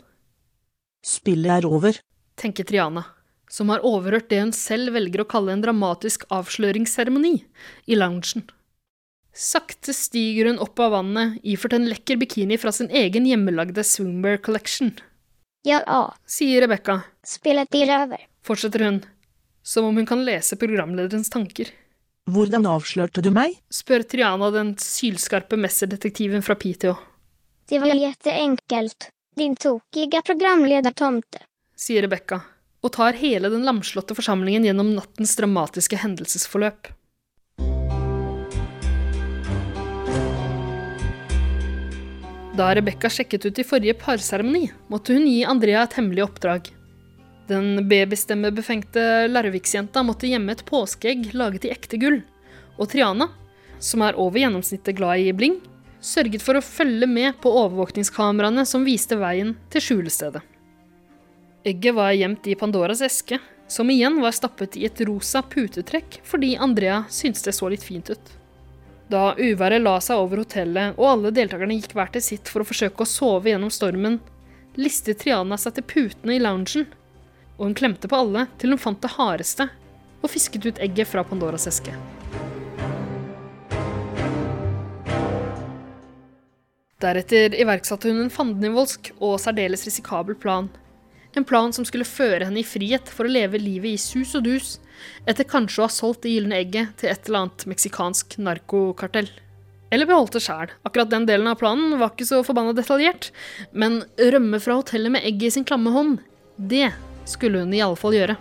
Spillet 1.04 1.60
er 1.60 1.68
over. 1.70 1.98
tenker 2.40 2.66
Triana, 2.66 3.04
som 3.54 3.70
har 3.70 3.84
overhørt 3.86 4.32
det 4.32 4.40
hun 4.42 4.52
selv 4.58 4.96
velger 4.98 5.22
å 5.22 5.30
kalle 5.30 5.54
en 5.54 5.62
dramatisk 5.62 6.26
avsløringsseremoni 6.34 7.36
i 7.86 7.98
loungen. 8.00 8.48
Sakte 9.34 9.94
stiger 9.98 10.50
hun 10.50 10.60
opp 10.62 10.80
av 10.82 10.94
vannet, 10.94 11.40
iført 11.42 11.74
en 11.78 11.88
lekker 11.90 12.20
bikini 12.22 12.58
fra 12.62 12.72
sin 12.74 12.90
egen 12.94 13.26
hjemmelagde 13.30 13.86
swimwear 13.86 14.38
collection, 14.46 14.94
Ja, 15.66 15.80
sier 16.28 16.62
Rebekka, 16.66 17.04
et 17.24 17.70
blir 17.72 17.90
over. 17.96 18.20
fortsetter 18.44 18.84
hun, 18.84 18.98
som 19.64 19.86
om 19.86 19.96
hun 19.96 20.06
kan 20.06 20.26
lese 20.26 20.58
programlederens 20.60 21.30
tanker. 21.32 21.70
Hvordan 22.30 22.68
avslørte 22.68 23.22
du 23.24 23.32
meg? 23.32 23.56
Spør 23.72 24.04
Triana 24.04 24.50
den 24.52 24.76
sylskarpe 24.78 25.58
messerdetektiven 25.58 26.44
fra 26.44 26.56
Piteå, 26.56 26.98
Det 27.70 27.80
var 27.80 27.96
jätteenkelt. 27.96 29.10
Din 29.36 29.56
tokige 29.56 30.22
programledertomte, 30.22 31.40
sier 31.76 32.04
Rebekka, 32.06 32.42
og 32.84 32.92
tar 32.92 33.16
hele 33.18 33.50
den 33.50 33.64
lamslåtte 33.64 34.16
forsamlingen 34.18 34.68
gjennom 34.68 34.92
nattens 34.98 35.38
dramatiske 35.40 36.02
hendelsesforløp. 36.04 36.92
Da 42.54 42.68
Rebekka 42.76 43.10
sjekket 43.10 43.48
ut 43.48 43.60
i 43.60 43.66
forrige 43.66 43.96
parseremoni, 43.98 44.68
måtte 44.92 45.16
hun 45.16 45.26
gi 45.26 45.40
Andrea 45.50 45.88
et 45.88 45.96
hemmelig 45.98 46.28
oppdrag. 46.28 46.68
Den 47.50 47.88
babystemmebefengte 47.90 49.26
Larviksjenta 49.32 50.04
måtte 50.06 50.30
gjemme 50.30 50.54
et 50.54 50.62
påskeegg 50.68 51.32
laget 51.34 51.66
i 51.66 51.74
ekte 51.74 51.98
gull, 51.98 52.22
og 52.78 52.92
Triana, 52.94 53.32
som 53.82 54.06
er 54.06 54.20
over 54.22 54.44
gjennomsnittet 54.44 55.00
glad 55.00 55.26
i 55.26 55.34
bling, 55.34 55.58
sørget 56.04 56.46
for 56.46 56.60
å 56.60 56.64
følge 56.64 57.10
med 57.10 57.42
på 57.42 57.52
overvåkningskameraene 57.64 58.68
som 58.70 58.86
viste 58.86 59.18
veien 59.18 59.56
til 59.74 59.88
skjulestedet. 59.88 60.53
Egget 61.64 61.96
var 61.96 62.12
gjemt 62.12 62.48
i 62.48 62.56
Pandoras 62.56 63.02
eske, 63.02 63.40
som 63.68 63.90
igjen 63.90 64.22
var 64.22 64.32
stappet 64.36 64.76
i 64.76 64.84
et 64.86 65.02
rosa 65.08 65.40
putetrekk 65.42 66.18
fordi 66.28 66.58
Andrea 66.60 67.06
syntes 67.10 67.46
det 67.46 67.54
så 67.56 67.70
litt 67.72 67.86
fint 67.88 68.10
ut. 68.12 68.32
Da 69.08 69.30
uværet 69.38 69.80
la 69.80 69.94
seg 70.04 70.20
over 70.20 70.42
hotellet 70.44 71.00
og 71.00 71.08
alle 71.08 71.32
deltakerne 71.32 71.78
gikk 71.78 71.96
hver 71.96 72.12
til 72.12 72.26
sitt 72.26 72.52
for 72.52 72.64
å 72.64 72.68
forsøke 72.68 73.06
å 73.06 73.08
sove 73.08 73.54
gjennom 73.54 73.72
stormen, 73.72 74.20
listet 74.76 75.24
Triana 75.24 75.56
seg 75.56 75.78
til 75.78 75.88
putene 75.88 76.36
i 76.36 76.44
loungen, 76.44 76.90
og 77.56 77.64
hun 77.70 77.80
klemte 77.80 78.12
på 78.12 78.20
alle 78.20 78.50
til 78.60 78.76
hun 78.76 78.84
fant 78.84 79.00
det 79.00 79.16
hardeste 79.16 79.70
og 80.20 80.32
fisket 80.36 80.68
ut 80.68 80.84
egget 80.84 81.14
fra 81.16 81.24
Pandoras 81.24 81.70
eske. 81.72 81.96
Deretter 87.00 87.56
iverksatte 87.56 88.12
hun 88.12 88.26
en 88.26 88.32
fandenivoldsk 88.32 89.14
og 89.22 89.40
særdeles 89.40 89.88
risikabel 89.88 90.36
plan. 90.36 90.68
En 91.36 91.46
plan 91.46 91.74
som 91.74 91.86
skulle 91.86 92.06
føre 92.06 92.46
henne 92.46 92.62
i 92.62 92.68
frihet 92.68 93.10
for 93.10 93.26
å 93.26 93.34
leve 93.34 93.62
livet 93.62 93.96
i 93.96 94.02
sus 94.02 94.36
og 94.38 94.46
dus, 94.46 94.76
etter 95.26 95.48
kanskje 95.50 95.82
å 95.82 95.88
ha 95.88 95.94
solgt 95.94 96.26
det 96.26 96.36
gylne 96.36 96.60
egget 96.62 96.94
til 97.02 97.10
et 97.10 97.26
eller 97.28 97.46
annet 97.46 97.66
meksikansk 97.72 98.38
narkokartell. 98.38 99.32
Eller 99.94 100.10
beholdt 100.10 100.38
det 100.38 100.44
sjæl. 100.46 100.72
Akkurat 100.86 101.10
den 101.12 101.26
delen 101.30 101.50
av 101.50 101.60
planen 101.62 101.98
var 102.00 102.14
ikke 102.14 102.26
så 102.30 102.42
forbanna 102.46 102.74
detaljert, 102.78 103.32
men 103.74 104.02
rømme 104.18 104.62
fra 104.62 104.78
hotellet 104.80 105.14
med 105.14 105.26
egget 105.26 105.52
i 105.52 105.56
sin 105.58 105.68
klamme 105.70 105.94
hånd, 105.94 106.18
det 106.58 106.92
skulle 107.30 107.62
hun 107.64 107.74
i 107.74 107.82
alle 107.86 107.98
fall 107.98 108.18
gjøre. 108.18 108.38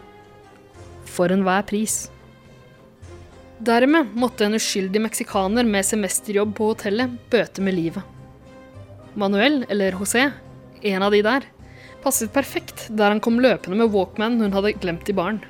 For 1.08 1.32
enhver 1.32 1.64
pris. 1.68 2.06
Dermed 3.62 4.16
måtte 4.18 4.46
en 4.46 4.56
uskyldig 4.58 5.04
meksikaner 5.04 5.68
med 5.68 5.86
semesterjobb 5.86 6.54
på 6.58 6.72
hotellet 6.72 7.12
bøte 7.30 7.64
med 7.64 7.76
livet. 7.76 8.02
Manuel, 9.14 9.60
eller 9.70 9.94
José, 10.00 10.30
en 10.82 11.04
av 11.04 11.12
de 11.12 11.20
der, 11.22 11.44
passet 12.02 12.32
perfekt 12.34 12.88
der 12.90 13.14
han 13.14 13.22
kom 13.22 13.40
løpende 13.42 13.78
med 13.78 13.92
Walkman 13.94 14.40
hun 14.42 14.54
hadde 14.54 14.74
glemt 14.82 15.08
i 15.08 15.16
baren. 15.16 15.40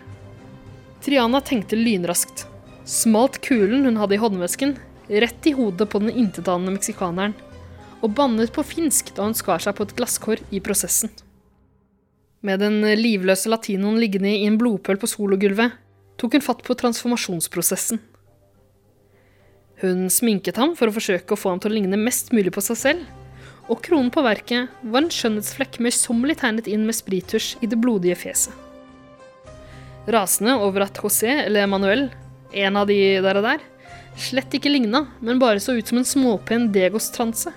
Triana 1.03 1.41
tenkte 1.43 1.79
lynraskt. 1.79 2.47
Smalt 2.87 3.41
kulen 3.43 3.87
hun 3.89 3.99
hadde 3.99 4.17
i 4.17 4.21
håndvesken, 4.23 4.77
rett 5.09 5.47
i 5.47 5.55
hodet 5.57 5.89
på 5.91 6.01
den 6.03 6.13
intetanende 6.15 6.77
meksikaneren, 6.77 7.35
og 8.03 8.15
bannet 8.19 8.53
på 8.55 8.65
finsk 8.67 9.13
da 9.17 9.27
hun 9.27 9.37
skar 9.39 9.63
seg 9.63 9.77
på 9.79 9.87
et 9.87 9.95
glasskår 9.99 10.43
i 10.51 10.63
prosessen. 10.63 11.11
Med 12.43 12.59
den 12.59 12.81
livløse 12.99 13.51
latinoen 13.51 14.01
liggende 14.03 14.33
i 14.35 14.47
en 14.49 14.59
blodpøl 14.59 14.99
på 14.99 15.11
sologulvet, 15.11 15.77
tok 16.19 16.37
hun 16.37 16.45
fatt 16.45 16.63
på 16.67 16.75
transformasjonsprosessen. 16.79 18.01
Hun 19.83 20.07
sminket 20.11 20.59
ham 20.59 20.77
for 20.79 20.91
å 20.91 20.95
forsøke 20.95 21.35
å 21.35 21.39
få 21.39 21.55
ham 21.55 21.63
til 21.63 21.73
å 21.73 21.77
ligne 21.79 21.99
mest 21.99 22.31
mulig 22.35 22.55
på 22.55 22.63
seg 22.63 22.79
selv, 22.79 23.22
og 23.71 23.83
kronen 23.85 24.11
på 24.13 24.25
verket 24.25 24.71
var 24.83 25.05
en 25.05 25.13
skjønnhetsflekk 25.13 25.79
møysommelig 25.85 26.39
tegnet 26.43 26.71
inn 26.71 26.87
med 26.89 26.97
sprittusj 26.99 27.55
i 27.63 27.71
det 27.71 27.79
blodige 27.81 28.19
fjeset. 28.19 28.55
Rasende 30.11 30.57
over 30.59 30.89
at 30.89 30.99
José, 30.99 31.31
eller 31.45 31.69
Manuel, 31.71 32.09
en 32.53 32.77
av 32.77 32.89
de 32.91 32.99
der 33.23 33.39
og 33.39 33.47
der, 33.47 33.63
slett 34.19 34.55
ikke 34.57 34.73
ligna, 34.73 35.07
men 35.23 35.41
bare 35.41 35.63
så 35.63 35.77
ut 35.79 35.89
som 35.89 36.01
en 36.01 36.09
småpen 36.09 36.71
degostranse, 36.75 37.53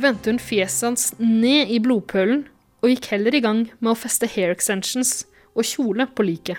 vendte 0.00 0.32
hun 0.32 0.40
fjeset 0.42 0.88
hans 0.88 1.10
ned 1.20 1.70
i 1.70 1.78
blodpølen 1.82 2.46
og 2.82 2.90
gikk 2.90 3.10
heller 3.12 3.36
i 3.36 3.42
gang 3.44 3.66
med 3.78 3.92
å 3.92 3.98
feste 3.98 4.28
hair 4.28 4.52
extensions 4.52 5.22
og 5.54 5.68
kjole 5.68 6.08
på 6.10 6.26
liket. 6.26 6.58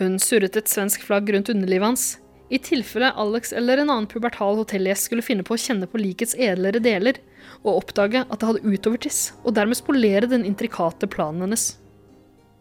Hun 0.00 0.20
surret 0.22 0.56
et 0.56 0.70
svensk 0.70 1.02
flagg 1.04 1.28
rundt 1.32 1.50
underlivet 1.52 1.90
hans, 1.90 2.04
i 2.50 2.58
tilfelle 2.58 3.12
Alex 3.14 3.52
eller 3.52 3.78
en 3.78 3.90
annen 3.90 4.08
pubertal 4.10 4.58
hotellgjest 4.58 5.06
skulle 5.06 5.24
finne 5.24 5.46
på 5.46 5.54
å 5.54 5.60
kjenne 5.60 5.86
på 5.90 6.00
likets 6.02 6.34
edlere 6.34 6.82
deler 6.82 7.20
og 7.62 7.76
oppdage 7.76 8.24
at 8.26 8.40
det 8.40 8.48
hadde 8.48 8.72
utovertiss, 8.74 9.20
og 9.44 9.54
dermed 9.54 9.78
spolere 9.78 10.28
den 10.30 10.46
intrikate 10.48 11.06
planen 11.10 11.46
hennes. 11.46 11.76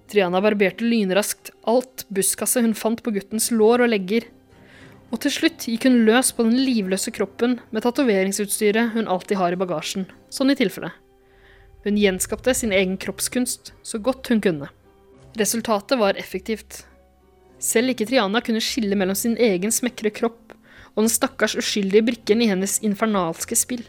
Triana 0.10 0.41
barberte 0.41 0.86
lynraskt 0.86 1.52
alt 1.69 2.06
buskaset 2.13 2.65
hun 2.65 2.78
fant 2.78 3.02
på 3.06 3.13
guttens 3.15 3.49
lår 3.54 3.86
og 3.86 3.91
legger, 3.93 4.28
og 5.10 5.21
til 5.23 5.34
slutt 5.34 5.65
gikk 5.65 5.88
hun 5.88 6.04
løs 6.06 6.32
på 6.38 6.45
den 6.45 6.58
livløse 6.62 7.13
kroppen 7.13 7.58
med 7.73 7.86
tatoveringsutstyret 7.86 8.93
hun 8.93 9.10
alltid 9.10 9.39
har 9.41 9.54
i 9.54 9.60
bagasjen, 9.60 10.06
sånn 10.30 10.54
i 10.54 10.58
tilfelle. 10.60 10.91
Hun 11.86 11.97
gjenskapte 11.97 12.54
sin 12.54 12.75
egen 12.75 12.97
kroppskunst 13.02 13.73
så 13.82 14.02
godt 14.04 14.30
hun 14.30 14.41
kunne. 14.43 14.69
Resultatet 15.39 15.97
var 15.97 16.19
effektivt, 16.19 16.84
selv 17.60 17.93
ikke 17.93 18.08
Triana 18.10 18.41
kunne 18.43 18.63
skille 18.63 18.98
mellom 18.98 19.17
sin 19.17 19.36
egen 19.39 19.74
smekre 19.74 20.12
kropp 20.15 20.56
og 20.95 21.04
den 21.04 21.12
stakkars 21.12 21.56
uskyldige 21.60 22.06
brikken 22.08 22.43
i 22.43 22.50
hennes 22.50 22.80
infernalske 22.86 23.56
spill. 23.56 23.84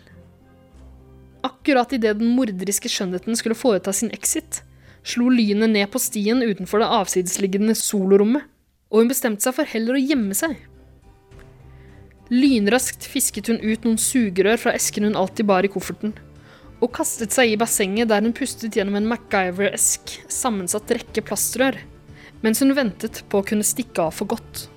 Akkurat 1.46 1.92
idet 1.96 2.18
den 2.20 2.34
morderiske 2.36 2.90
skjønnheten 2.92 3.38
skulle 3.38 3.56
foreta 3.56 3.94
sin 3.96 4.12
exit, 4.14 4.60
slo 5.02 5.30
lynet 5.32 5.72
ned 5.72 5.88
på 5.90 6.00
stien 6.02 6.42
utenfor 6.44 6.82
det 6.82 6.90
avsidesliggende 7.00 7.76
solorommet, 7.78 8.44
og 8.90 9.02
hun 9.02 9.12
bestemte 9.12 9.46
seg 9.46 9.56
for 9.56 9.70
heller 9.70 9.96
å 9.96 10.02
gjemme 10.02 10.36
seg. 10.36 10.58
Lynraskt 12.30 13.06
fisket 13.10 13.48
hun 13.50 13.62
ut 13.62 13.86
noen 13.86 13.98
sugerør 13.98 14.60
fra 14.60 14.74
esken 14.76 15.08
hun 15.08 15.16
alltid 15.18 15.48
bar 15.48 15.66
i 15.66 15.70
kofferten, 15.72 16.12
og 16.80 16.92
kastet 16.96 17.34
seg 17.34 17.52
i 17.52 17.58
bassenget 17.60 18.10
der 18.12 18.22
hun 18.24 18.36
pustet 18.36 18.76
gjennom 18.76 18.98
en 19.00 19.08
MacGyver-esk 19.10 20.20
sammensatt 20.30 20.92
rekke 20.94 21.24
plastrør 21.26 21.80
mens 22.44 22.62
hun 22.62 22.74
ventet 22.76 23.22
på 23.28 23.40
å 23.40 23.46
kunne 23.46 23.66
stikke 23.66 24.08
av 24.08 24.14
for 24.16 24.30
godt. 24.30 24.68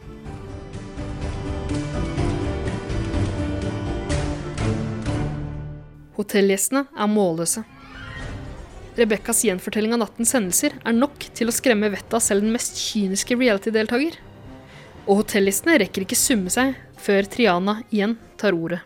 Hotellgjestene 6.17 6.85
er 6.93 7.09
målløse. 7.09 7.63
Rebekkas 8.93 9.41
gjenfortelling 9.47 9.95
av 9.95 10.03
nattens 10.03 10.35
hendelser 10.37 10.75
er 10.85 10.93
nok 10.93 11.25
til 11.33 11.49
å 11.49 11.55
skremme 11.55 11.89
vettet 11.89 12.13
av 12.13 12.21
selv 12.21 12.45
den 12.45 12.53
mest 12.53 12.77
kyniske 12.77 13.37
reality-deltaker. 13.39 14.19
Og 15.07 15.23
hotellgjestene 15.23 15.79
rekker 15.81 16.05
ikke 16.05 16.19
summe 16.19 16.53
seg 16.53 16.75
før 17.01 17.25
Triana 17.27 17.79
igjen 17.89 18.15
tar 18.39 18.53
ordet. 18.53 18.83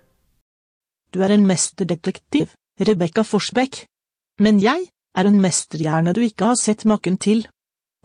Du 1.11 1.19
er 1.23 1.35
en 1.35 1.45
mesterdetektiv, 1.47 2.53
Rebekka 2.79 3.25
Forsbekk. 3.27 3.83
Men 4.39 4.61
jeg 4.63 4.87
er 5.17 5.27
en 5.27 5.39
mesterhjerne 5.41 6.13
du 6.15 6.21
ikke 6.23 6.53
har 6.53 6.59
sett 6.59 6.85
maken 6.87 7.19
til. 7.19 7.45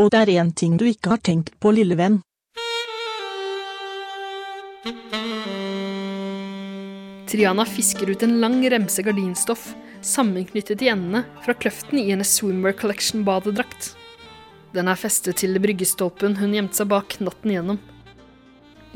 Og 0.01 0.09
det 0.13 0.23
er 0.23 0.31
én 0.41 0.53
ting 0.57 0.79
du 0.81 0.87
ikke 0.89 1.13
har 1.13 1.21
tenkt 1.21 1.53
på, 1.61 1.73
lille 1.77 1.97
venn. 1.99 2.21
Triana 7.29 7.65
fisker 7.65 8.11
ut 8.13 8.23
en 8.25 8.39
lang 8.43 8.59
remse 8.73 9.05
gardinstoff 9.05 9.71
sammenknyttet 10.05 10.83
i 10.85 10.91
endene 10.93 11.23
fra 11.45 11.55
kløften 11.55 12.01
i 12.01 12.09
hennes 12.11 12.33
Swimwear 12.37 12.75
Collection-badedrakt. 12.77 13.93
Den 14.73 14.89
er 14.89 14.99
festet 14.99 15.41
til 15.41 15.57
bryggestolpen 15.63 16.39
hun 16.41 16.57
gjemte 16.57 16.81
seg 16.81 16.91
bak 16.91 17.19
natten 17.21 17.53
igjennom. 17.53 17.81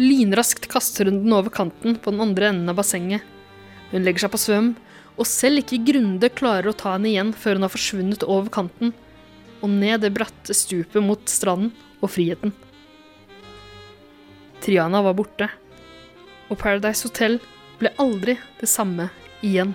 Lynraskt 0.01 0.69
kaster 0.73 1.09
hun 1.09 1.23
den 1.23 1.33
over 1.37 1.53
kanten 1.53 1.97
på 2.01 2.13
den 2.13 2.25
andre 2.25 2.51
enden 2.51 2.73
av 2.73 2.81
bassenget. 2.81 3.25
Hun 3.93 4.05
legger 4.05 4.27
seg 4.27 4.35
på 4.35 4.43
svøm, 4.43 4.75
og 5.17 5.29
selv 5.29 5.63
ikke 5.63 5.85
Grunde 5.87 6.29
klarer 6.33 6.73
å 6.73 6.77
ta 6.77 6.97
henne 6.97 7.13
igjen 7.13 7.33
før 7.37 7.57
hun 7.57 7.65
har 7.69 7.73
forsvunnet 7.73 8.27
over 8.27 8.53
kanten 8.53 8.93
og 9.67 9.73
ned 9.75 10.05
det 10.05 10.15
bratte 10.15 10.55
stupet 10.55 11.03
mot 11.03 11.23
stranden 11.31 11.73
og 11.99 12.13
friheten. 12.13 12.55
Triana 14.63 15.03
var 15.03 15.17
borte, 15.19 15.49
og 16.51 16.59
Paradise 16.61 17.07
Hotel 17.07 17.41
ble 17.81 17.91
aldri 18.03 18.37
det 18.61 18.71
samme 18.71 19.11
igjen. 19.45 19.75